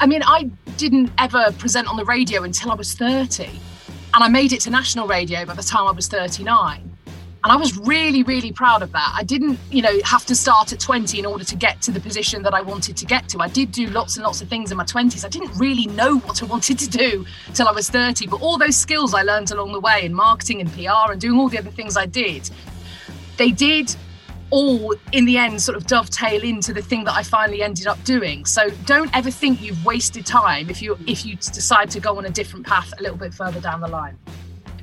I 0.00 0.06
mean, 0.06 0.22
I 0.24 0.50
didn't 0.76 1.10
ever 1.18 1.52
present 1.58 1.88
on 1.88 1.96
the 1.96 2.04
radio 2.04 2.42
until 2.42 2.70
I 2.70 2.74
was 2.74 2.94
30, 2.94 3.44
and 3.46 4.24
I 4.24 4.28
made 4.28 4.52
it 4.52 4.60
to 4.62 4.70
national 4.70 5.06
radio 5.06 5.44
by 5.44 5.54
the 5.54 5.62
time 5.62 5.86
I 5.86 5.92
was 5.92 6.08
39. 6.08 6.97
And 7.44 7.52
I 7.52 7.56
was 7.56 7.78
really, 7.78 8.24
really 8.24 8.50
proud 8.50 8.82
of 8.82 8.90
that. 8.92 9.12
I 9.16 9.22
didn't, 9.22 9.60
you 9.70 9.80
know, 9.80 9.96
have 10.04 10.26
to 10.26 10.34
start 10.34 10.72
at 10.72 10.80
20 10.80 11.20
in 11.20 11.24
order 11.24 11.44
to 11.44 11.56
get 11.56 11.80
to 11.82 11.92
the 11.92 12.00
position 12.00 12.42
that 12.42 12.52
I 12.52 12.60
wanted 12.60 12.96
to 12.96 13.06
get 13.06 13.28
to. 13.30 13.40
I 13.40 13.48
did 13.48 13.70
do 13.70 13.86
lots 13.86 14.16
and 14.16 14.24
lots 14.24 14.42
of 14.42 14.48
things 14.48 14.72
in 14.72 14.76
my 14.76 14.84
20s. 14.84 15.24
I 15.24 15.28
didn't 15.28 15.56
really 15.56 15.86
know 15.86 16.18
what 16.18 16.42
I 16.42 16.46
wanted 16.54 16.78
to 16.80 16.88
do 16.88 17.24
till 17.54 17.68
I 17.68 17.72
was 17.72 17.88
30, 17.90 18.26
but 18.26 18.42
all 18.42 18.58
those 18.58 18.76
skills 18.76 19.14
I 19.14 19.22
learned 19.22 19.52
along 19.52 19.72
the 19.72 19.80
way 19.80 20.04
in 20.04 20.12
marketing 20.12 20.60
and 20.60 20.72
PR 20.72 21.12
and 21.12 21.20
doing 21.20 21.38
all 21.38 21.48
the 21.48 21.58
other 21.58 21.70
things 21.70 21.96
I 21.96 22.06
did, 22.06 22.50
they 23.36 23.52
did 23.52 23.94
all 24.50 24.94
in 25.12 25.24
the 25.24 25.36
end 25.36 25.60
sort 25.60 25.76
of 25.76 25.86
dovetail 25.86 26.42
into 26.42 26.72
the 26.72 26.82
thing 26.82 27.04
that 27.04 27.14
I 27.14 27.22
finally 27.22 27.62
ended 27.62 27.86
up 27.86 28.02
doing. 28.04 28.46
So 28.46 28.70
don't 28.86 29.14
ever 29.14 29.30
think 29.30 29.60
you've 29.60 29.84
wasted 29.84 30.24
time 30.24 30.70
if 30.70 30.80
you 30.80 30.98
if 31.06 31.24
you 31.26 31.36
decide 31.36 31.90
to 31.90 32.00
go 32.00 32.16
on 32.16 32.24
a 32.24 32.30
different 32.30 32.66
path 32.66 32.92
a 32.98 33.02
little 33.02 33.18
bit 33.18 33.34
further 33.34 33.60
down 33.60 33.80
the 33.80 33.88
line. 33.88 34.16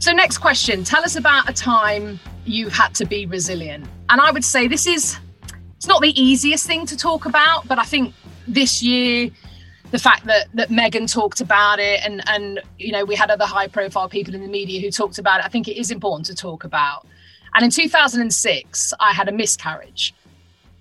So 0.05 0.11
next 0.11 0.37
question, 0.37 0.83
tell 0.83 1.03
us 1.03 1.15
about 1.15 1.49
a 1.49 1.53
time 1.53 2.19
you've 2.45 2.71
had 2.71 2.93
to 2.93 3.05
be 3.05 3.25
resilient. 3.25 3.87
And 4.07 4.21
I 4.21 4.29
would 4.29 4.45
say 4.45 4.67
this 4.67 4.85
is 4.85 5.17
it's 5.77 5.87
not 5.87 5.99
the 5.99 6.11
easiest 6.21 6.67
thing 6.67 6.85
to 6.85 6.95
talk 6.95 7.25
about, 7.25 7.67
but 7.67 7.79
I 7.79 7.85
think 7.85 8.13
this 8.47 8.83
year 8.83 9.31
the 9.89 9.97
fact 9.97 10.27
that 10.27 10.45
that 10.53 10.69
Megan 10.69 11.07
talked 11.07 11.41
about 11.41 11.79
it 11.79 12.01
and 12.05 12.21
and 12.29 12.61
you 12.77 12.91
know 12.91 13.03
we 13.03 13.15
had 13.15 13.31
other 13.31 13.47
high 13.47 13.65
profile 13.65 14.07
people 14.07 14.35
in 14.35 14.41
the 14.41 14.47
media 14.47 14.79
who 14.79 14.91
talked 14.91 15.17
about 15.17 15.39
it, 15.39 15.45
I 15.47 15.49
think 15.49 15.67
it 15.67 15.75
is 15.75 15.89
important 15.89 16.27
to 16.27 16.35
talk 16.35 16.65
about. 16.65 17.07
And 17.55 17.65
in 17.65 17.71
2006, 17.71 18.93
I 18.99 19.11
had 19.11 19.27
a 19.27 19.31
miscarriage. 19.31 20.13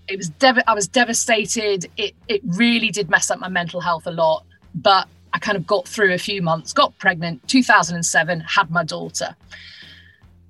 It 0.06 0.18
was 0.18 0.28
dev- 0.28 0.64
I 0.66 0.74
was 0.74 0.86
devastated. 0.86 1.90
It 1.96 2.14
it 2.28 2.42
really 2.44 2.90
did 2.90 3.08
mess 3.08 3.30
up 3.30 3.38
my 3.38 3.48
mental 3.48 3.80
health 3.80 4.06
a 4.06 4.10
lot, 4.10 4.44
but 4.74 5.08
I 5.34 5.38
kind 5.38 5.56
of 5.56 5.66
got 5.66 5.86
through 5.86 6.14
a 6.14 6.18
few 6.18 6.40
months, 6.40 6.72
got 6.72 6.96
pregnant. 6.98 7.46
2007, 7.48 8.40
had 8.40 8.70
my 8.70 8.84
daughter. 8.84 9.36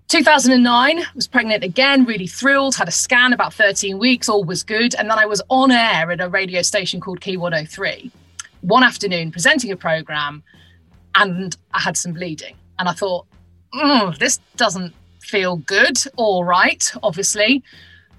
2009 0.08 1.02
was 1.14 1.26
pregnant 1.26 1.64
again 1.64 2.04
really 2.04 2.26
thrilled 2.26 2.76
had 2.76 2.86
a 2.86 2.92
scan 2.92 3.32
about 3.32 3.54
13 3.54 3.98
weeks 3.98 4.28
all 4.28 4.44
was 4.44 4.62
good 4.62 4.94
and 4.96 5.10
then 5.10 5.18
i 5.18 5.24
was 5.24 5.40
on 5.48 5.70
air 5.70 6.10
at 6.10 6.20
a 6.20 6.28
radio 6.28 6.60
station 6.60 7.00
called 7.00 7.22
key 7.22 7.38
103 7.38 8.10
one 8.60 8.84
afternoon 8.84 9.32
presenting 9.32 9.72
a 9.72 9.76
program 9.76 10.42
and 11.14 11.56
i 11.72 11.80
had 11.80 11.96
some 11.96 12.12
bleeding 12.12 12.54
and 12.78 12.86
i 12.86 12.92
thought 12.92 13.26
"Mm, 13.74 14.16
this 14.18 14.40
doesn't 14.56 14.92
feel 15.20 15.56
good 15.56 15.96
all 16.16 16.44
right 16.44 16.92
obviously 17.02 17.62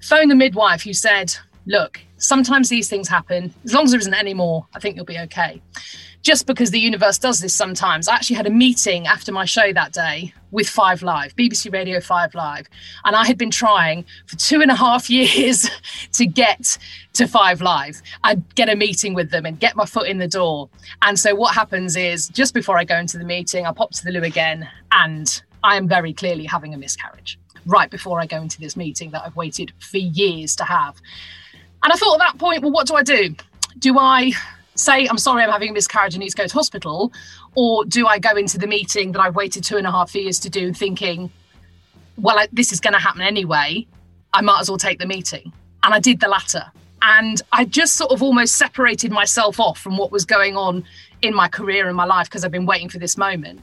phoned 0.02 0.32
the 0.32 0.36
midwife 0.36 0.82
who 0.82 0.92
said 0.92 1.34
look 1.68 2.02
sometimes 2.18 2.68
these 2.68 2.90
things 2.90 3.08
happen 3.08 3.54
as 3.64 3.74
long 3.74 3.86
as 3.86 3.92
there 3.92 4.00
isn't 4.00 4.14
any 4.16 4.34
more 4.34 4.66
i 4.74 4.80
think 4.80 4.96
you'll 4.96 5.06
be 5.06 5.20
okay 5.20 5.62
just 6.26 6.48
because 6.48 6.72
the 6.72 6.80
universe 6.80 7.20
does 7.20 7.40
this 7.40 7.54
sometimes. 7.54 8.08
I 8.08 8.16
actually 8.16 8.38
had 8.38 8.48
a 8.48 8.50
meeting 8.50 9.06
after 9.06 9.32
my 9.32 9.46
show 9.46 9.72
that 9.72 9.94
day 9.94 10.34
with 10.50 10.68
Five 10.68 11.04
Live, 11.04 11.36
BBC 11.36 11.72
Radio 11.72 12.02
5 12.02 12.34
Live. 12.34 12.68
And 13.04 13.16
I 13.16 13.28
had 13.28 13.38
been 13.38 13.52
trying 13.52 14.06
for 14.26 14.36
two 14.36 14.60
and 14.60 14.72
a 14.72 14.76
half 14.76 15.08
years 15.10 15.70
to 16.14 16.26
get 16.26 16.80
to 17.14 17.28
Five 17.28 17.62
Live. 17.62 18.02
I'd 18.24 18.56
get 18.56 18.70
a 18.70 18.76
meeting 18.76 19.14
with 19.14 19.30
them 19.30 19.46
and 19.46 19.60
get 19.60 19.76
my 19.76 19.86
foot 19.86 20.08
in 20.08 20.18
the 20.18 20.28
door. 20.28 20.68
And 21.04 21.20
so 21.20 21.36
what 21.36 21.54
happens 21.54 21.96
is 21.96 22.28
just 22.30 22.56
before 22.56 22.80
I 22.80 22.86
go 22.86 22.98
into 22.98 23.20
the 23.20 23.24
meeting, 23.24 23.68
I 23.68 23.72
pop 23.72 23.92
to 23.92 24.04
the 24.04 24.10
loo 24.10 24.24
again 24.24 24.68
and 24.94 25.44
I 25.64 25.78
am 25.78 25.88
very 25.88 26.12
clearly 26.12 26.46
having 26.46 26.74
a 26.74 26.78
miscarriage 26.78 27.38
right 27.68 27.92
before 27.92 28.20
I 28.20 28.26
go 28.26 28.42
into 28.42 28.60
this 28.60 28.76
meeting 28.76 29.12
that 29.12 29.22
I've 29.24 29.36
waited 29.36 29.74
for 29.78 30.00
years 30.00 30.56
to 30.56 30.64
have. 30.64 30.96
And 31.84 31.94
I 31.94 31.96
thought 31.96 32.16
at 32.16 32.20
that 32.20 32.40
point, 32.40 32.64
well, 32.64 32.72
what 32.72 32.88
do 32.88 32.96
I 32.96 33.04
do? 33.04 33.36
Do 33.78 34.00
I 34.00 34.32
say, 34.76 35.08
I'm 35.08 35.18
sorry, 35.18 35.44
I'm 35.44 35.50
having 35.50 35.70
a 35.70 35.74
miscarriage 35.74 36.14
and 36.14 36.22
need 36.22 36.30
to 36.30 36.36
go 36.36 36.48
to 36.48 36.54
hospital? 36.54 37.12
Or 37.56 37.86
do 37.86 38.08
I 38.08 38.20
go 38.20 38.36
into 38.36 38.58
the 38.58 38.68
meeting 38.68 39.14
that 39.14 39.22
I've 39.22 39.36
waited 39.36 39.64
two 39.64 39.78
and 39.78 39.88
a 39.88 39.92
half 39.92 40.14
years 40.14 40.40
to 40.42 40.50
do 40.50 40.74
thinking, 40.74 41.32
well, 42.18 42.38
I, 42.38 42.48
this 42.52 42.72
is 42.72 42.80
going 42.80 42.94
to 42.94 43.00
happen 43.00 43.22
anyway. 43.22 43.88
I 44.34 44.42
might 44.42 44.60
as 44.60 44.70
well 44.70 44.78
take 44.78 45.00
the 45.00 45.06
meeting. 45.06 45.52
And 45.84 45.94
I 45.94 46.00
did 46.00 46.20
the 46.20 46.28
latter. 46.28 46.64
And 47.02 47.42
I 47.52 47.66
just 47.66 47.96
sort 47.96 48.12
of 48.12 48.22
almost 48.24 48.58
separated 48.58 49.12
myself 49.12 49.60
off 49.60 49.80
from 49.80 49.98
what 49.98 50.12
was 50.12 50.26
going 50.26 50.58
on 50.58 50.84
in 51.22 51.34
my 51.34 51.48
career 51.48 51.88
and 51.88 51.96
my 51.96 52.06
life 52.06 52.28
because 52.28 52.44
I've 52.44 52.52
been 52.52 52.66
waiting 52.66 52.90
for 52.90 52.98
this 52.98 53.18
moment. 53.18 53.62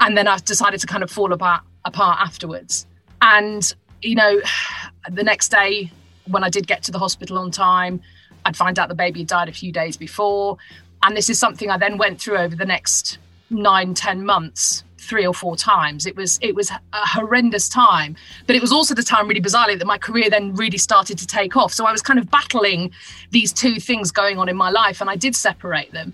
And 0.00 0.16
then 0.16 0.28
I 0.28 0.38
decided 0.38 0.80
to 0.80 0.86
kind 0.86 1.02
of 1.02 1.10
fall 1.10 1.32
apart, 1.32 1.62
apart 1.84 2.18
afterwards. 2.20 2.86
And, 3.22 3.72
you 4.02 4.14
know, 4.14 4.40
the 5.10 5.22
next 5.22 5.50
day 5.50 5.90
when 6.26 6.44
I 6.44 6.50
did 6.50 6.66
get 6.66 6.82
to 6.84 6.92
the 6.92 6.98
hospital 6.98 7.38
on 7.38 7.50
time, 7.50 8.00
I'd 8.44 8.56
find 8.56 8.78
out 8.78 8.88
the 8.88 8.94
baby 8.94 9.20
had 9.20 9.28
died 9.28 9.48
a 9.48 9.52
few 9.52 9.72
days 9.72 9.96
before. 9.96 10.58
And 11.02 11.16
this 11.16 11.30
is 11.30 11.38
something 11.38 11.70
I 11.70 11.78
then 11.78 11.98
went 11.98 12.20
through 12.20 12.38
over 12.38 12.56
the 12.56 12.64
next 12.64 13.18
nine, 13.50 13.94
ten 13.94 14.24
months, 14.24 14.84
three 14.98 15.26
or 15.26 15.32
four 15.34 15.56
times. 15.56 16.06
It 16.06 16.16
was 16.16 16.38
it 16.42 16.54
was 16.54 16.70
a 16.70 16.78
horrendous 16.92 17.68
time. 17.68 18.16
But 18.46 18.56
it 18.56 18.62
was 18.62 18.72
also 18.72 18.94
the 18.94 19.02
time, 19.02 19.28
really 19.28 19.40
bizarrely, 19.40 19.78
that 19.78 19.86
my 19.86 19.98
career 19.98 20.28
then 20.28 20.54
really 20.54 20.78
started 20.78 21.18
to 21.18 21.26
take 21.26 21.56
off. 21.56 21.72
So 21.72 21.86
I 21.86 21.92
was 21.92 22.02
kind 22.02 22.18
of 22.18 22.30
battling 22.30 22.92
these 23.30 23.52
two 23.52 23.76
things 23.76 24.10
going 24.10 24.38
on 24.38 24.48
in 24.48 24.56
my 24.56 24.70
life, 24.70 25.00
and 25.00 25.08
I 25.08 25.16
did 25.16 25.36
separate 25.36 25.92
them. 25.92 26.12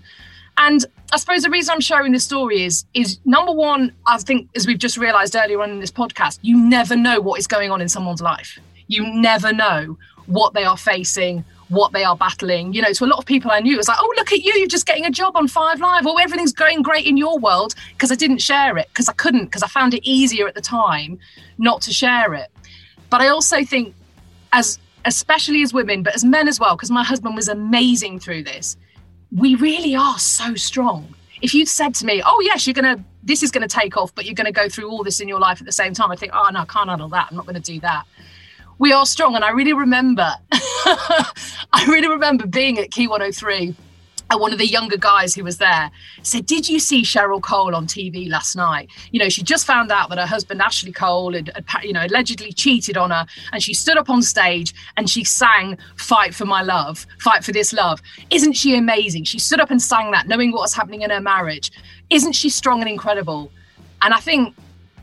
And 0.57 0.85
I 1.11 1.17
suppose 1.17 1.43
the 1.43 1.49
reason 1.49 1.73
I'm 1.73 1.81
sharing 1.81 2.11
this 2.11 2.23
story 2.23 2.63
is 2.63 2.85
is 2.93 3.19
number 3.25 3.51
one, 3.51 3.91
I 4.07 4.17
think 4.19 4.49
as 4.55 4.65
we've 4.65 4.79
just 4.79 4.97
realized 4.97 5.35
earlier 5.35 5.61
on 5.61 5.69
in 5.71 5.79
this 5.79 5.91
podcast, 5.91 6.39
you 6.41 6.57
never 6.57 6.95
know 6.95 7.19
what 7.19 7.39
is 7.39 7.47
going 7.47 7.71
on 7.71 7.81
in 7.81 7.89
someone's 7.89 8.21
life. 8.21 8.59
You 8.87 9.05
never 9.13 9.51
know 9.51 9.97
what 10.27 10.53
they 10.53 10.63
are 10.63 10.77
facing, 10.77 11.43
what 11.69 11.93
they 11.93 12.03
are 12.03 12.15
battling. 12.15 12.73
You 12.73 12.81
know, 12.81 12.91
to 12.93 13.05
a 13.05 13.07
lot 13.07 13.19
of 13.19 13.25
people 13.25 13.51
I 13.51 13.59
knew, 13.59 13.73
it 13.73 13.77
was 13.77 13.87
like, 13.87 13.97
oh, 13.99 14.13
look 14.17 14.31
at 14.31 14.43
you, 14.43 14.53
you're 14.53 14.67
just 14.67 14.85
getting 14.85 15.05
a 15.05 15.11
job 15.11 15.35
on 15.35 15.47
Five 15.47 15.79
Live, 15.79 16.05
or 16.05 16.19
everything's 16.21 16.53
going 16.53 16.81
great 16.81 17.05
in 17.05 17.17
your 17.17 17.39
world 17.39 17.73
because 17.91 18.11
I 18.11 18.15
didn't 18.15 18.39
share 18.39 18.77
it 18.77 18.87
because 18.89 19.09
I 19.09 19.13
couldn't, 19.13 19.45
because 19.45 19.63
I 19.63 19.67
found 19.67 19.93
it 19.93 20.03
easier 20.07 20.47
at 20.47 20.55
the 20.55 20.61
time 20.61 21.19
not 21.57 21.81
to 21.83 21.93
share 21.93 22.33
it. 22.33 22.51
But 23.09 23.21
I 23.21 23.27
also 23.29 23.63
think, 23.63 23.93
as 24.53 24.79
especially 25.05 25.61
as 25.61 25.73
women, 25.73 26.03
but 26.03 26.15
as 26.15 26.23
men 26.23 26.47
as 26.47 26.59
well, 26.59 26.75
because 26.75 26.91
my 26.91 27.03
husband 27.03 27.35
was 27.35 27.47
amazing 27.47 28.19
through 28.19 28.43
this, 28.43 28.77
we 29.35 29.55
really 29.55 29.95
are 29.95 30.17
so 30.17 30.55
strong. 30.55 31.13
If 31.41 31.53
you'd 31.53 31.67
said 31.67 31.93
to 31.95 32.05
me, 32.05 32.23
oh, 32.25 32.41
yes, 32.43 32.65
you're 32.65 32.73
going 32.73 32.97
to, 32.97 33.03
this 33.21 33.43
is 33.43 33.51
going 33.51 33.67
to 33.67 33.73
take 33.73 33.97
off, 33.97 34.15
but 34.15 34.25
you're 34.25 34.33
going 34.33 34.45
to 34.45 34.51
go 34.51 34.67
through 34.67 34.89
all 34.89 35.03
this 35.03 35.19
in 35.19 35.27
your 35.27 35.39
life 35.39 35.59
at 35.59 35.65
the 35.65 35.71
same 35.71 35.93
time, 35.93 36.11
I 36.11 36.15
think, 36.15 36.31
oh, 36.33 36.49
no, 36.51 36.61
I 36.61 36.65
can't 36.65 36.89
handle 36.89 37.09
that. 37.09 37.27
I'm 37.29 37.35
not 37.35 37.45
going 37.45 37.61
to 37.61 37.61
do 37.61 37.79
that 37.81 38.05
we 38.79 38.91
are 38.93 39.05
strong. 39.05 39.35
And 39.35 39.43
I 39.43 39.49
really 39.49 39.73
remember, 39.73 40.31
I 40.51 41.85
really 41.87 42.07
remember 42.07 42.47
being 42.47 42.77
at 42.79 42.91
Key 42.91 43.07
103 43.07 43.75
and 44.31 44.41
one 44.41 44.51
of 44.51 44.57
the 44.57 44.65
younger 44.65 44.97
guys 44.97 45.35
who 45.35 45.43
was 45.43 45.59
there 45.59 45.91
said, 46.23 46.45
Did 46.45 46.67
you 46.67 46.79
see 46.79 47.03
Cheryl 47.03 47.41
Cole 47.41 47.75
on 47.75 47.85
TV 47.85 48.27
last 48.27 48.55
night? 48.55 48.89
You 49.11 49.19
know, 49.19 49.29
she 49.29 49.43
just 49.43 49.67
found 49.67 49.91
out 49.91 50.09
that 50.09 50.17
her 50.17 50.25
husband, 50.25 50.61
Ashley 50.61 50.91
Cole, 50.91 51.33
had, 51.33 51.51
had, 51.67 51.83
you 51.83 51.93
know, 51.93 52.05
allegedly 52.05 52.51
cheated 52.51 52.97
on 52.97 53.11
her. 53.11 53.25
And 53.51 53.61
she 53.61 53.73
stood 53.73 53.97
up 53.97 54.09
on 54.09 54.21
stage 54.23 54.73
and 54.97 55.09
she 55.09 55.23
sang, 55.23 55.77
Fight 55.97 56.33
for 56.33 56.45
My 56.45 56.63
Love, 56.63 57.05
Fight 57.19 57.43
for 57.43 57.51
This 57.51 57.71
Love. 57.71 58.01
Isn't 58.31 58.53
she 58.53 58.75
amazing? 58.75 59.25
She 59.25 59.39
stood 59.39 59.59
up 59.59 59.69
and 59.69 59.81
sang 59.81 60.11
that, 60.11 60.27
knowing 60.27 60.51
what 60.51 60.61
was 60.61 60.73
happening 60.73 61.03
in 61.03 61.11
her 61.11 61.21
marriage. 61.21 61.71
Isn't 62.09 62.33
she 62.33 62.49
strong 62.49 62.81
and 62.81 62.89
incredible? 62.89 63.51
And 64.01 64.13
I 64.13 64.19
think 64.19 64.55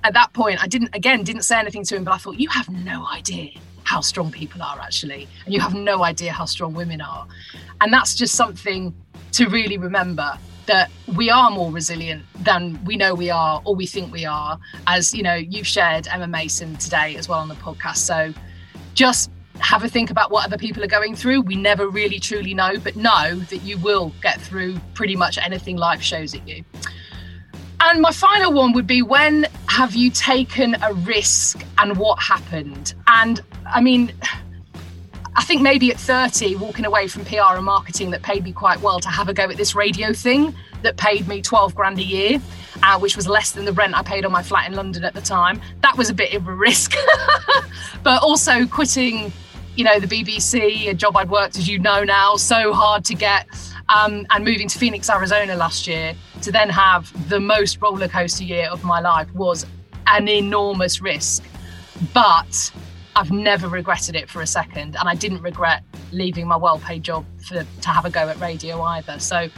at 0.04 0.14
that 0.14 0.32
point, 0.32 0.62
I 0.62 0.66
didn't, 0.66 0.94
again, 0.94 1.22
didn't 1.22 1.42
say 1.42 1.58
anything 1.58 1.84
to 1.84 1.96
him, 1.96 2.04
but 2.04 2.12
I 2.12 2.18
thought, 2.18 2.36
You 2.38 2.48
have 2.48 2.68
no 2.68 3.06
idea 3.06 3.50
how 3.84 4.00
strong 4.00 4.30
people 4.30 4.62
are 4.62 4.78
actually. 4.80 5.28
And 5.44 5.52
you 5.52 5.60
have 5.60 5.74
no 5.74 6.04
idea 6.04 6.32
how 6.32 6.44
strong 6.44 6.74
women 6.74 7.00
are. 7.00 7.26
And 7.80 7.92
that's 7.92 8.14
just 8.14 8.34
something 8.34 8.94
to 9.32 9.48
really 9.48 9.78
remember 9.78 10.38
that 10.66 10.90
we 11.16 11.28
are 11.30 11.50
more 11.50 11.72
resilient 11.72 12.22
than 12.44 12.82
we 12.84 12.96
know 12.96 13.14
we 13.14 13.30
are 13.30 13.60
or 13.64 13.74
we 13.74 13.84
think 13.84 14.12
we 14.12 14.24
are 14.24 14.60
as 14.86 15.12
you 15.12 15.20
know 15.20 15.34
you've 15.34 15.66
shared 15.66 16.06
emma 16.06 16.28
mason 16.28 16.76
today 16.76 17.16
as 17.16 17.28
well 17.28 17.40
on 17.40 17.48
the 17.48 17.54
podcast. 17.56 17.96
So 17.96 18.32
just 18.94 19.30
have 19.58 19.82
a 19.84 19.88
think 19.88 20.10
about 20.10 20.30
what 20.30 20.44
other 20.46 20.56
people 20.56 20.82
are 20.84 20.88
going 20.88 21.16
through. 21.16 21.42
We 21.42 21.56
never 21.56 21.88
really 21.88 22.20
truly 22.20 22.54
know 22.54 22.78
but 22.78 22.94
know 22.94 23.34
that 23.34 23.62
you 23.62 23.76
will 23.78 24.12
get 24.22 24.40
through 24.40 24.78
pretty 24.94 25.16
much 25.16 25.36
anything 25.36 25.76
life 25.76 26.00
shows 26.00 26.34
at 26.34 26.46
you 26.46 26.64
and 27.84 28.00
my 28.00 28.12
final 28.12 28.52
one 28.52 28.72
would 28.72 28.86
be 28.86 29.02
when 29.02 29.46
have 29.68 29.94
you 29.94 30.10
taken 30.10 30.76
a 30.82 30.94
risk 30.94 31.64
and 31.78 31.96
what 31.96 32.22
happened? 32.22 32.94
And 33.08 33.40
I 33.66 33.80
mean, 33.80 34.12
I 35.34 35.42
think 35.44 35.62
maybe 35.62 35.90
at 35.90 35.98
30, 35.98 36.56
walking 36.56 36.84
away 36.84 37.08
from 37.08 37.24
PR 37.24 37.56
and 37.56 37.64
marketing 37.64 38.10
that 38.10 38.22
paid 38.22 38.44
me 38.44 38.52
quite 38.52 38.80
well 38.82 39.00
to 39.00 39.08
have 39.08 39.30
a 39.30 39.34
go 39.34 39.44
at 39.44 39.56
this 39.56 39.74
radio 39.74 40.12
thing 40.12 40.54
that 40.82 40.98
paid 40.98 41.26
me 41.26 41.40
12 41.40 41.74
grand 41.74 41.98
a 41.98 42.02
year, 42.02 42.40
uh, 42.82 42.98
which 42.98 43.16
was 43.16 43.26
less 43.26 43.52
than 43.52 43.64
the 43.64 43.72
rent 43.72 43.94
I 43.94 44.02
paid 44.02 44.26
on 44.26 44.32
my 44.32 44.42
flat 44.42 44.68
in 44.68 44.76
London 44.76 45.04
at 45.04 45.14
the 45.14 45.22
time. 45.22 45.58
That 45.80 45.96
was 45.96 46.10
a 46.10 46.14
bit 46.14 46.34
of 46.34 46.46
a 46.46 46.54
risk. 46.54 46.94
but 48.02 48.22
also 48.22 48.66
quitting, 48.66 49.32
you 49.74 49.84
know, 49.84 49.98
the 49.98 50.06
BBC, 50.06 50.90
a 50.90 50.94
job 50.94 51.16
I'd 51.16 51.30
worked, 51.30 51.56
as 51.56 51.66
you 51.66 51.78
know 51.78 52.04
now, 52.04 52.36
so 52.36 52.74
hard 52.74 53.02
to 53.06 53.14
get, 53.14 53.46
um, 53.88 54.26
and 54.28 54.44
moving 54.44 54.68
to 54.68 54.78
Phoenix, 54.78 55.08
Arizona 55.08 55.56
last 55.56 55.86
year 55.86 56.14
to 56.42 56.52
then 56.52 56.68
have 56.68 57.28
the 57.28 57.40
most 57.40 57.80
roller 57.80 58.08
coaster 58.08 58.44
year 58.44 58.68
of 58.70 58.84
my 58.84 59.00
life 59.00 59.32
was 59.34 59.66
an 60.06 60.28
enormous 60.28 61.00
risk. 61.00 61.44
But 62.12 62.72
I've 63.14 63.30
never 63.30 63.68
regretted 63.68 64.16
it 64.16 64.28
for 64.28 64.42
a 64.42 64.46
second, 64.46 64.96
and 64.96 65.08
I 65.08 65.14
didn't 65.14 65.42
regret 65.42 65.82
leaving 66.12 66.46
my 66.46 66.56
well-paid 66.56 67.02
job 67.02 67.24
for 67.46 67.64
to 67.64 67.88
have 67.88 68.04
a 68.04 68.10
go 68.10 68.28
at 68.28 68.38
radio 68.40 68.82
either. 68.82 69.18
So 69.18 69.48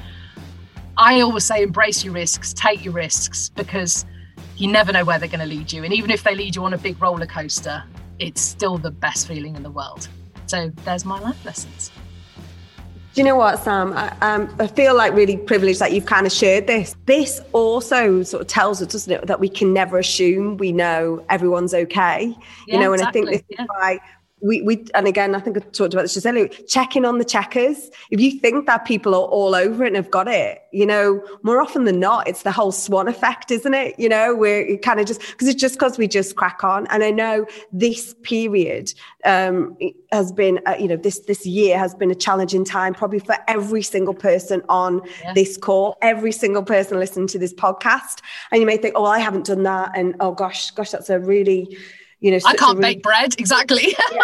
I 0.97 1.21
always 1.21 1.45
say 1.45 1.63
embrace 1.63 2.05
your 2.05 2.13
risks, 2.13 2.53
take 2.53 2.85
your 2.85 2.95
risks, 2.95 3.49
because 3.49 4.05
you 4.57 4.69
never 4.69 4.93
know 4.93 5.05
where 5.05 5.19
they're 5.19 5.29
going 5.29 5.41
to 5.41 5.47
lead 5.47 5.73
you. 5.73 5.85
And 5.85 5.93
even 5.93 6.11
if 6.11 6.23
they 6.23 6.35
lead 6.35 6.55
you 6.55 6.65
on 6.65 6.75
a 6.75 6.79
big 6.79 7.01
roller 7.01 7.27
coaster, 7.27 7.83
it's 8.19 8.41
still 8.41 8.79
the 8.79 8.91
best 8.91 9.27
feeling 9.27 9.57
in 9.57 9.63
the 9.63 9.71
world. 9.71 10.09
So 10.47 10.71
there's 10.85 11.05
my 11.05 11.19
life 11.19 11.45
lessons. 11.45 11.91
Do 13.15 13.21
you 13.21 13.29
know 13.29 13.37
what, 13.37 13.63
Sam? 13.63 13.93
I, 13.93 14.09
um, 14.23 14.53
I 14.59 14.67
feel 14.67 14.97
like 14.97 15.15
really 15.15 15.37
privileged 15.37 15.79
that 15.79 15.93
you've 15.93 16.07
kind 16.07 16.27
of 16.27 16.33
shared 16.33 16.67
this. 16.67 16.97
This 17.07 17.41
also 17.53 18.25
sort 18.25 18.41
of 18.41 18.49
tells 18.49 18.83
us, 18.83 18.89
doesn't 18.89 19.13
it, 19.13 19.27
that 19.29 19.39
we 19.39 19.49
can 19.49 19.73
never 19.73 19.99
assume 19.99 20.57
we 20.57 20.73
know 20.73 21.25
everyone's 21.29 21.75
okay. 21.75 22.37
you 22.67 22.77
know, 22.77 22.93
and 22.93 23.01
I 23.03 23.13
think 23.13 23.27
this 23.27 23.43
exactly, 23.49 23.57
yeah. 23.57 23.63
is 23.63 23.69
why 23.69 24.01
we, 24.45 24.61
we, 24.63 24.85
and 24.95 25.07
again, 25.07 25.35
I 25.35 25.41
think 25.41 25.57
I 25.57 25.61
talked 25.61 25.95
about 25.95 26.03
this 26.03 26.15
just 26.15 26.27
earlier, 26.27 26.49
checking 26.49 27.05
on 27.07 27.17
the 27.19 27.25
checkers. 27.25 27.91
If 28.11 28.21
you 28.21 28.39
think 28.39 28.67
that 28.67 28.85
people 28.85 29.15
are 29.15 29.27
all 29.27 29.55
over 29.55 29.85
it 29.85 29.89
and 29.89 29.97
have 29.97 30.11
got 30.11 30.29
it, 30.29 30.63
you 30.71 30.85
know, 30.85 31.25
more 31.43 31.63
often 31.63 31.85
than 31.85 31.99
not, 31.99 32.29
it's 32.29 32.43
the 32.43 32.53
whole 32.53 32.71
swan 32.71 33.09
effect, 33.09 33.51
isn't 33.51 33.73
it? 33.73 33.99
You 33.99 34.09
know, 34.11 34.35
we're 34.35 34.77
kind 34.79 35.01
of 35.01 35.07
just, 35.07 35.21
because 35.23 35.49
it's 35.49 35.61
just 35.61 35.77
because 35.77 35.97
we 35.97 36.07
just 36.07 36.37
crack 36.37 36.63
on. 36.63 36.87
And 36.89 37.03
I 37.03 37.11
know 37.11 37.47
this 37.73 38.15
period 38.23 38.93
um, 39.25 39.77
has 40.13 40.31
been, 40.31 40.61
uh, 40.67 40.77
you 40.79 40.89
know, 40.89 40.97
this, 40.97 41.21
this 41.21 41.47
year 41.47 41.79
has 41.79 41.95
been 41.95 42.11
a 42.11 42.15
challenging 42.15 42.65
time 42.67 42.93
probably 42.93 43.21
for 43.21 43.37
every 43.49 43.83
single 43.83 44.15
person 44.15 44.63
on 44.69 45.01
Yeah. 45.23 45.33
this 45.33 45.57
call, 45.57 45.97
every 46.03 46.33
single 46.33 46.63
person 46.63 46.99
listening 46.99 47.29
to 47.29 47.39
this 47.39 47.55
podcast. 47.55 48.21
And 48.51 48.61
you 48.61 48.67
may 48.67 48.77
think, 48.77 48.95
oh, 48.97 49.07
I 49.07 49.21
haven't 49.21 49.47
done 49.47 49.63
that. 49.63 49.93
And 49.97 50.17
oh 50.21 50.33
gosh, 50.33 50.71
gosh, 50.73 50.91
that's 50.91 51.09
a 51.09 51.19
really, 51.19 51.79
you 52.25 52.31
know, 52.31 52.39
I 52.47 52.57
can't 52.57 52.81
bake 52.81 53.03
bread, 53.03 53.35
exactly. 53.39 53.95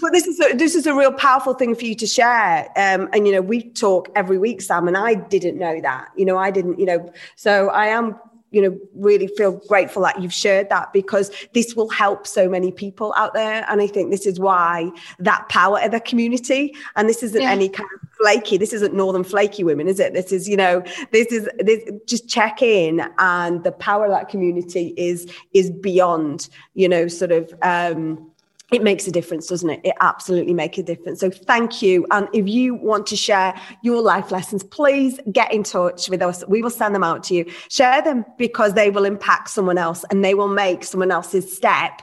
but 0.00 0.10
this 0.12 0.26
is 0.26 0.40
a, 0.40 0.54
this 0.54 0.74
is 0.74 0.86
a 0.86 0.94
real 0.94 1.12
powerful 1.12 1.52
thing 1.52 1.74
for 1.74 1.84
you 1.84 1.94
to 1.96 2.06
share. 2.06 2.66
Um, 2.76 3.10
and 3.12 3.26
you 3.26 3.32
know, 3.34 3.42
we 3.42 3.68
talk 3.72 4.08
every 4.16 4.38
week, 4.38 4.62
Sam, 4.62 4.88
and 4.88 4.96
I 4.96 5.12
didn't 5.12 5.58
know 5.58 5.82
that. 5.82 6.08
You 6.16 6.24
know, 6.24 6.38
I 6.38 6.50
didn't. 6.50 6.80
You 6.80 6.86
know, 6.86 7.12
so 7.36 7.68
I 7.68 7.88
am. 7.88 8.18
You 8.52 8.60
know, 8.60 8.78
really 8.94 9.28
feel 9.28 9.52
grateful 9.66 10.02
that 10.02 10.20
you've 10.20 10.32
shared 10.32 10.68
that 10.68 10.92
because 10.92 11.30
this 11.54 11.74
will 11.74 11.88
help 11.88 12.26
so 12.26 12.50
many 12.50 12.70
people 12.70 13.14
out 13.16 13.32
there. 13.32 13.64
And 13.66 13.80
I 13.80 13.86
think 13.86 14.10
this 14.10 14.26
is 14.26 14.38
why 14.38 14.90
that 15.20 15.48
power 15.48 15.80
of 15.80 15.90
the 15.90 16.00
community. 16.00 16.74
And 16.94 17.08
this 17.08 17.22
isn't 17.22 17.40
Yeah. 17.40 17.50
any 17.50 17.70
kind 17.70 17.88
of 18.02 18.11
flaky. 18.22 18.56
This 18.56 18.72
isn't 18.72 18.94
northern 18.94 19.24
flaky 19.24 19.64
women, 19.64 19.88
is 19.88 19.98
it? 19.98 20.12
This 20.12 20.32
is, 20.32 20.48
you 20.48 20.56
know, 20.56 20.82
this 21.10 21.26
is 21.28 21.48
this 21.58 21.82
just 22.06 22.28
check 22.28 22.62
in 22.62 23.02
and 23.18 23.64
the 23.64 23.72
power 23.72 24.04
of 24.04 24.12
that 24.12 24.28
community 24.28 24.94
is 24.96 25.26
is 25.52 25.70
beyond, 25.70 26.48
you 26.74 26.88
know, 26.88 27.08
sort 27.08 27.32
of 27.32 27.52
um 27.62 28.28
it 28.72 28.82
makes 28.82 29.06
a 29.06 29.12
difference, 29.12 29.48
doesn't 29.48 29.68
it? 29.68 29.80
It 29.84 29.94
absolutely 30.00 30.54
makes 30.54 30.78
a 30.78 30.82
difference. 30.82 31.20
So 31.20 31.30
thank 31.30 31.82
you. 31.82 32.06
And 32.10 32.26
if 32.32 32.48
you 32.48 32.74
want 32.74 33.06
to 33.08 33.16
share 33.16 33.54
your 33.82 34.00
life 34.00 34.30
lessons, 34.30 34.64
please 34.64 35.20
get 35.30 35.52
in 35.52 35.62
touch 35.62 36.08
with 36.08 36.22
us. 36.22 36.42
We 36.48 36.62
will 36.62 36.70
send 36.70 36.94
them 36.94 37.04
out 37.04 37.22
to 37.24 37.34
you. 37.34 37.44
Share 37.68 38.00
them 38.00 38.24
because 38.38 38.72
they 38.72 38.88
will 38.88 39.04
impact 39.04 39.50
someone 39.50 39.76
else 39.76 40.06
and 40.10 40.24
they 40.24 40.32
will 40.32 40.48
make 40.48 40.84
someone 40.84 41.10
else's 41.10 41.54
step 41.54 42.00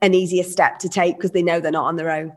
an 0.00 0.14
easier 0.14 0.44
step 0.44 0.78
to 0.80 0.88
take 0.88 1.16
because 1.16 1.32
they 1.32 1.42
know 1.42 1.58
they're 1.58 1.72
not 1.72 1.86
on 1.86 1.96
their 1.96 2.10
own. 2.10 2.32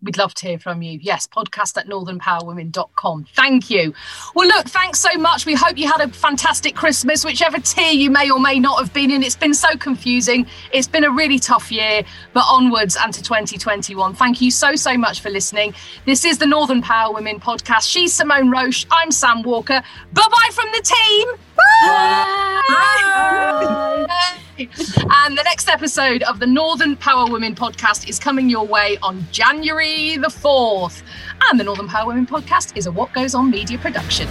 We'd 0.00 0.16
love 0.16 0.32
to 0.34 0.46
hear 0.46 0.58
from 0.60 0.80
you. 0.82 0.98
Yes, 1.02 1.26
podcast 1.26 1.76
at 1.76 1.88
northernpowerwomen.com. 1.88 3.26
Thank 3.34 3.68
you. 3.68 3.92
Well, 4.34 4.46
look, 4.46 4.66
thanks 4.68 5.00
so 5.00 5.18
much. 5.18 5.44
We 5.44 5.54
hope 5.54 5.76
you 5.76 5.90
had 5.90 6.00
a 6.00 6.08
fantastic 6.08 6.76
Christmas, 6.76 7.24
whichever 7.24 7.58
tier 7.58 7.90
you 7.90 8.08
may 8.08 8.30
or 8.30 8.38
may 8.38 8.60
not 8.60 8.78
have 8.78 8.94
been 8.94 9.10
in. 9.10 9.24
It's 9.24 9.34
been 9.34 9.54
so 9.54 9.76
confusing. 9.76 10.46
It's 10.72 10.86
been 10.86 11.02
a 11.02 11.10
really 11.10 11.40
tough 11.40 11.72
year, 11.72 12.04
but 12.32 12.44
onwards 12.48 12.96
and 12.96 13.12
to 13.12 13.22
2021. 13.22 14.14
Thank 14.14 14.40
you 14.40 14.52
so, 14.52 14.76
so 14.76 14.96
much 14.96 15.20
for 15.20 15.30
listening. 15.30 15.74
This 16.06 16.24
is 16.24 16.38
the 16.38 16.46
Northern 16.46 16.80
Power 16.80 17.12
Women 17.12 17.40
podcast. 17.40 17.90
She's 17.90 18.12
Simone 18.12 18.50
Roche. 18.50 18.86
I'm 18.92 19.10
Sam 19.10 19.42
Walker. 19.42 19.82
Bye 20.12 20.22
bye 20.30 20.50
from 20.52 20.66
the 20.72 20.82
team. 20.82 21.28
And 25.10 25.36
the 25.36 25.42
next 25.44 25.68
episode 25.68 26.22
of 26.24 26.40
the 26.40 26.46
Northern 26.46 26.96
Power 26.96 27.30
Women 27.30 27.54
podcast 27.54 28.08
is 28.08 28.18
coming 28.18 28.48
your 28.48 28.66
way 28.66 28.98
on 29.02 29.26
January 29.30 30.16
the 30.16 30.28
4th. 30.28 31.02
And 31.48 31.60
the 31.60 31.64
Northern 31.64 31.88
Power 31.88 32.08
Women 32.08 32.26
podcast 32.26 32.76
is 32.76 32.86
a 32.86 32.92
What 32.92 33.12
Goes 33.12 33.34
On 33.34 33.50
media 33.50 33.78
production. 33.78 34.28